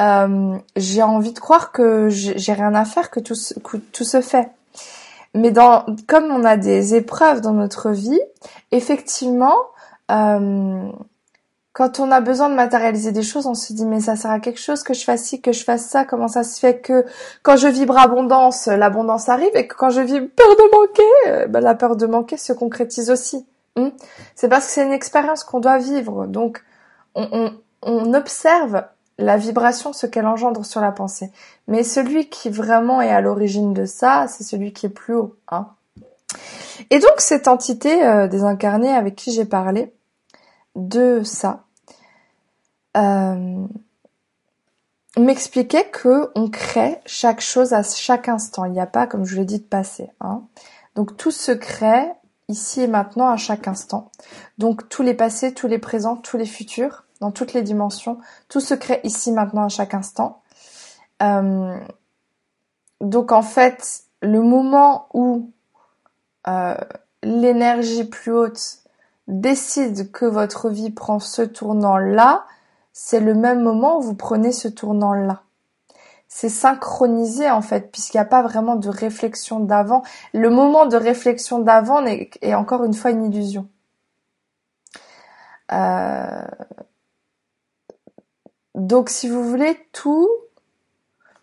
[0.00, 4.20] euh, j'ai envie de croire que j'ai rien à faire que tout que tout se
[4.20, 4.50] fait.
[5.34, 8.20] Mais dans comme on a des épreuves dans notre vie,
[8.70, 9.56] effectivement
[10.10, 10.90] euh,
[11.72, 14.40] quand on a besoin de matérialiser des choses, on se dit mais ça sert à
[14.40, 16.04] quelque chose que je fasse ci, que je fasse ça.
[16.04, 17.04] Comment ça se fait que
[17.42, 21.46] quand je vibre abondance, l'abondance arrive et que quand je vibre peur de manquer, euh,
[21.46, 23.46] ben, la peur de manquer se concrétise aussi.
[23.74, 23.88] Hmm?
[24.34, 26.26] c'est parce que c'est une expérience qu'on doit vivre.
[26.26, 26.62] Donc
[27.14, 27.52] on, on,
[27.82, 28.84] on observe
[29.18, 31.30] la vibration, ce qu'elle engendre sur la pensée.
[31.68, 35.36] Mais celui qui vraiment est à l'origine de ça, c'est celui qui est plus haut.
[35.48, 35.68] Hein.
[36.90, 39.92] Et donc cette entité euh, désincarnée avec qui j'ai parlé,
[40.74, 41.64] de ça
[42.96, 43.66] euh,
[45.18, 48.64] m'expliquait que on crée chaque chose à chaque instant.
[48.64, 50.10] Il n'y a pas, comme je l'ai dit, de passé.
[50.20, 50.42] Hein.
[50.94, 52.10] Donc tout se crée
[52.48, 54.10] ici et maintenant à chaque instant.
[54.58, 58.18] Donc tous les passés, tous les présents, tous les futurs, dans toutes les dimensions,
[58.48, 60.42] tout se crée ici maintenant à chaque instant.
[61.22, 61.78] Euh,
[63.00, 65.50] donc en fait, le moment où
[66.48, 66.76] euh,
[67.22, 68.81] l'énergie plus haute
[69.28, 72.46] décide que votre vie prend ce tournant-là,
[72.92, 75.42] c'est le même moment où vous prenez ce tournant-là.
[76.28, 80.02] C'est synchronisé en fait, puisqu'il n'y a pas vraiment de réflexion d'avant.
[80.32, 83.68] Le moment de réflexion d'avant est, encore une fois une illusion.
[85.72, 86.46] Euh,
[88.74, 90.28] donc si vous voulez, tout,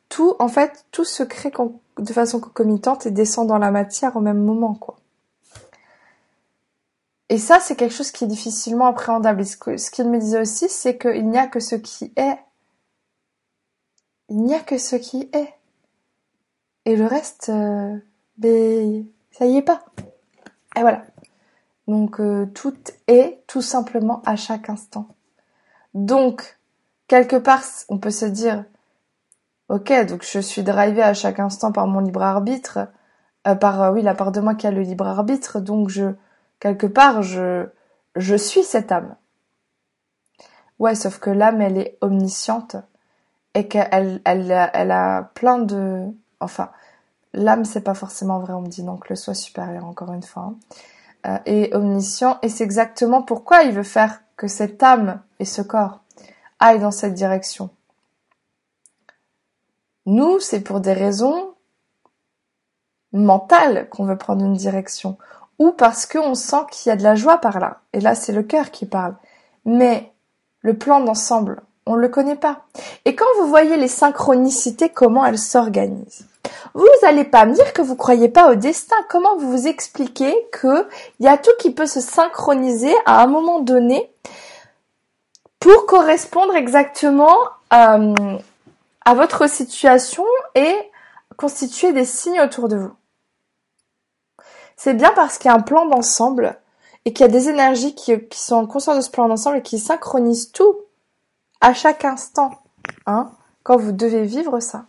[0.10, 1.52] tout, en fait, tout se crée
[1.98, 4.99] de façon concomitante et descend dans la matière au même moment, quoi.
[7.30, 9.46] Et ça, c'est quelque chose qui est difficilement appréhendable.
[9.46, 12.40] Ce qu'il me disait aussi, c'est qu'il n'y a que ce qui est.
[14.30, 15.54] Il n'y a que ce qui est.
[16.86, 17.98] Et le reste, euh,
[18.38, 19.84] ben, ça y est pas.
[20.76, 21.06] Et voilà.
[21.88, 22.78] Donc euh, tout
[23.08, 25.08] est tout simplement à chaque instant.
[25.94, 26.60] Donc,
[27.08, 28.66] quelque part, on peut se dire,
[29.70, 32.88] ok, donc je suis drivé à chaque instant par mon libre arbitre,
[33.48, 36.14] euh, par oui la part de moi qui a le libre arbitre, donc je
[36.60, 37.68] quelque part, je,
[38.16, 39.16] je suis cette âme.
[40.80, 42.76] Ouais, sauf que l'âme, elle est omnisciente
[43.54, 46.06] et qu'elle elle, elle a plein de...
[46.40, 46.70] Enfin,
[47.34, 50.54] l'âme, c'est pas forcément vrai, on me dit donc le soi supérieur, encore une fois.
[51.26, 51.40] Hein.
[51.48, 56.00] Euh, omniscient, et c'est exactement pourquoi il veut faire que cette âme et ce corps
[56.60, 57.70] aillent dans cette direction.
[60.06, 61.54] Nous, c'est pour des raisons
[63.12, 65.18] mentales qu'on veut prendre une direction
[65.60, 67.82] ou parce qu'on sent qu'il y a de la joie par là.
[67.94, 69.16] Et là, c'est le cœur qui parle.
[69.66, 70.12] Mais
[70.62, 72.62] le plan d'ensemble, on ne le connaît pas.
[73.06, 76.26] Et quand vous voyez les synchronicités, comment elles s'organisent,
[76.74, 78.96] vous n'allez pas me dire que vous croyez pas au destin.
[79.10, 80.88] Comment vous vous expliquez que
[81.20, 84.12] il y a tout qui peut se synchroniser à un moment donné
[85.60, 87.36] pour correspondre exactement
[87.74, 88.38] euh,
[89.04, 90.74] à votre situation et
[91.38, 92.94] constituer des signes autour de vous?
[94.82, 96.58] C'est bien parce qu'il y a un plan d'ensemble
[97.04, 99.62] et qu'il y a des énergies qui, sont en conscience de ce plan d'ensemble et
[99.62, 100.74] qui synchronisent tout
[101.60, 102.52] à chaque instant,
[103.06, 103.30] hein,
[103.64, 104.86] quand vous devez vivre ça.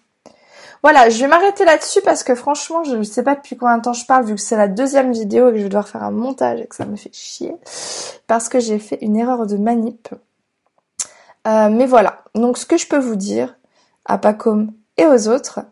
[0.84, 3.82] Voilà, je vais m'arrêter là-dessus parce que franchement, je ne sais pas depuis combien de
[3.82, 6.04] temps je parle vu que c'est la deuxième vidéo et que je vais devoir faire
[6.04, 7.56] un montage et que ça me fait chier
[8.28, 10.08] parce que j'ai fait une erreur de manip.
[11.48, 13.56] Euh, mais voilà, donc ce que je peux vous dire
[14.04, 15.62] à Pacom et aux autres,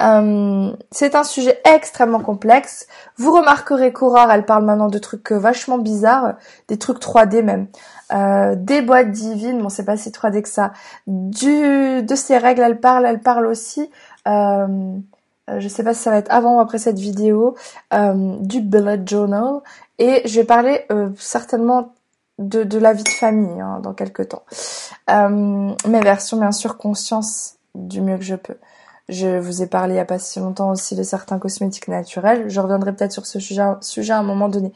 [0.00, 2.86] euh, c'est un sujet extrêmement complexe.
[3.16, 6.34] Vous remarquerez qu'Aurore, elle parle maintenant de trucs euh, vachement bizarres,
[6.68, 7.66] des trucs 3D même,
[8.12, 10.72] euh, des boîtes divines, bon c'est pas si 3D que ça.
[11.06, 13.90] Du, de ces règles, elle parle, elle parle aussi.
[14.26, 14.96] Euh,
[15.58, 17.56] je sais pas si ça va être avant ou après cette vidéo,
[17.92, 19.60] du bullet journal.
[19.98, 20.86] Et je vais parler
[21.18, 21.92] certainement
[22.38, 24.44] de, de la vie de famille hein, dans quelques temps.
[25.08, 28.56] mes versions bien sûr conscience du mieux que je peux.
[29.12, 32.48] Je vous ai parlé il n'y a pas si longtemps aussi de certains cosmétiques naturels.
[32.48, 34.72] Je reviendrai peut-être sur ce sujet, à un moment donné.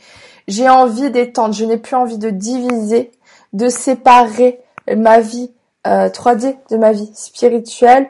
[0.47, 3.13] J'ai envie d'étendre, je n'ai plus envie de diviser,
[3.55, 4.61] de séparer
[4.95, 5.53] ma vie
[5.87, 8.09] 3D euh, de ma vie spirituelle.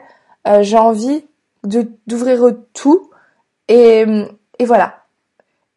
[0.49, 1.25] Euh, j'ai envie
[1.63, 3.09] d'ouvrir tout
[3.69, 4.05] et,
[4.59, 4.95] voilà.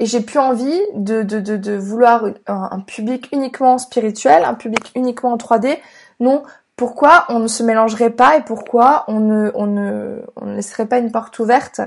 [0.01, 5.36] Et j'ai plus envie de vouloir un, un, public uniquement spirituel, un public uniquement en
[5.36, 5.78] 3D.
[6.18, 6.42] Non,
[6.80, 11.82] pourquoi on ne se mélangerait pas et pourquoi on ne, laisserait pas une porte ouverte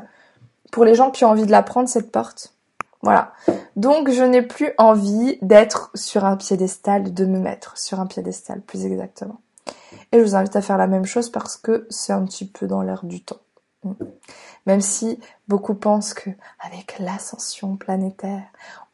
[0.72, 2.54] pour les gens qui ont envie de la prendre, cette porte.
[3.02, 3.34] Voilà.
[3.76, 8.62] Donc je n'ai plus envie d'être sur un piédestal, de me mettre sur un piédestal,
[8.62, 9.42] plus exactement.
[10.12, 12.68] Et je vous invite à faire la même chose parce que c'est un petit peu
[12.68, 13.42] dans l'air du temps.
[14.68, 16.30] Même si beaucoup pensent que
[16.60, 18.44] avec l'ascension planétaire,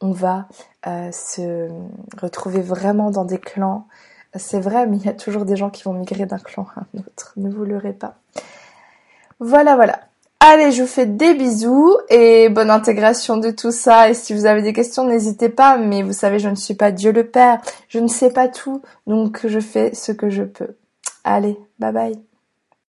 [0.00, 0.48] on va
[0.86, 1.68] euh, se
[2.18, 3.86] retrouver vraiment dans des clans
[4.36, 6.80] c'est vrai, mais il y a toujours des gens qui vont migrer d'un clan à
[6.80, 7.32] un autre.
[7.36, 8.16] Ne vous leurrez pas.
[9.40, 10.00] Voilà, voilà.
[10.40, 14.08] Allez, je vous fais des bisous et bonne intégration de tout ça.
[14.08, 15.76] Et si vous avez des questions, n'hésitez pas.
[15.76, 17.60] Mais vous savez, je ne suis pas Dieu le Père.
[17.88, 18.82] Je ne sais pas tout.
[19.06, 20.76] Donc, je fais ce que je peux.
[21.24, 22.29] Allez, bye bye.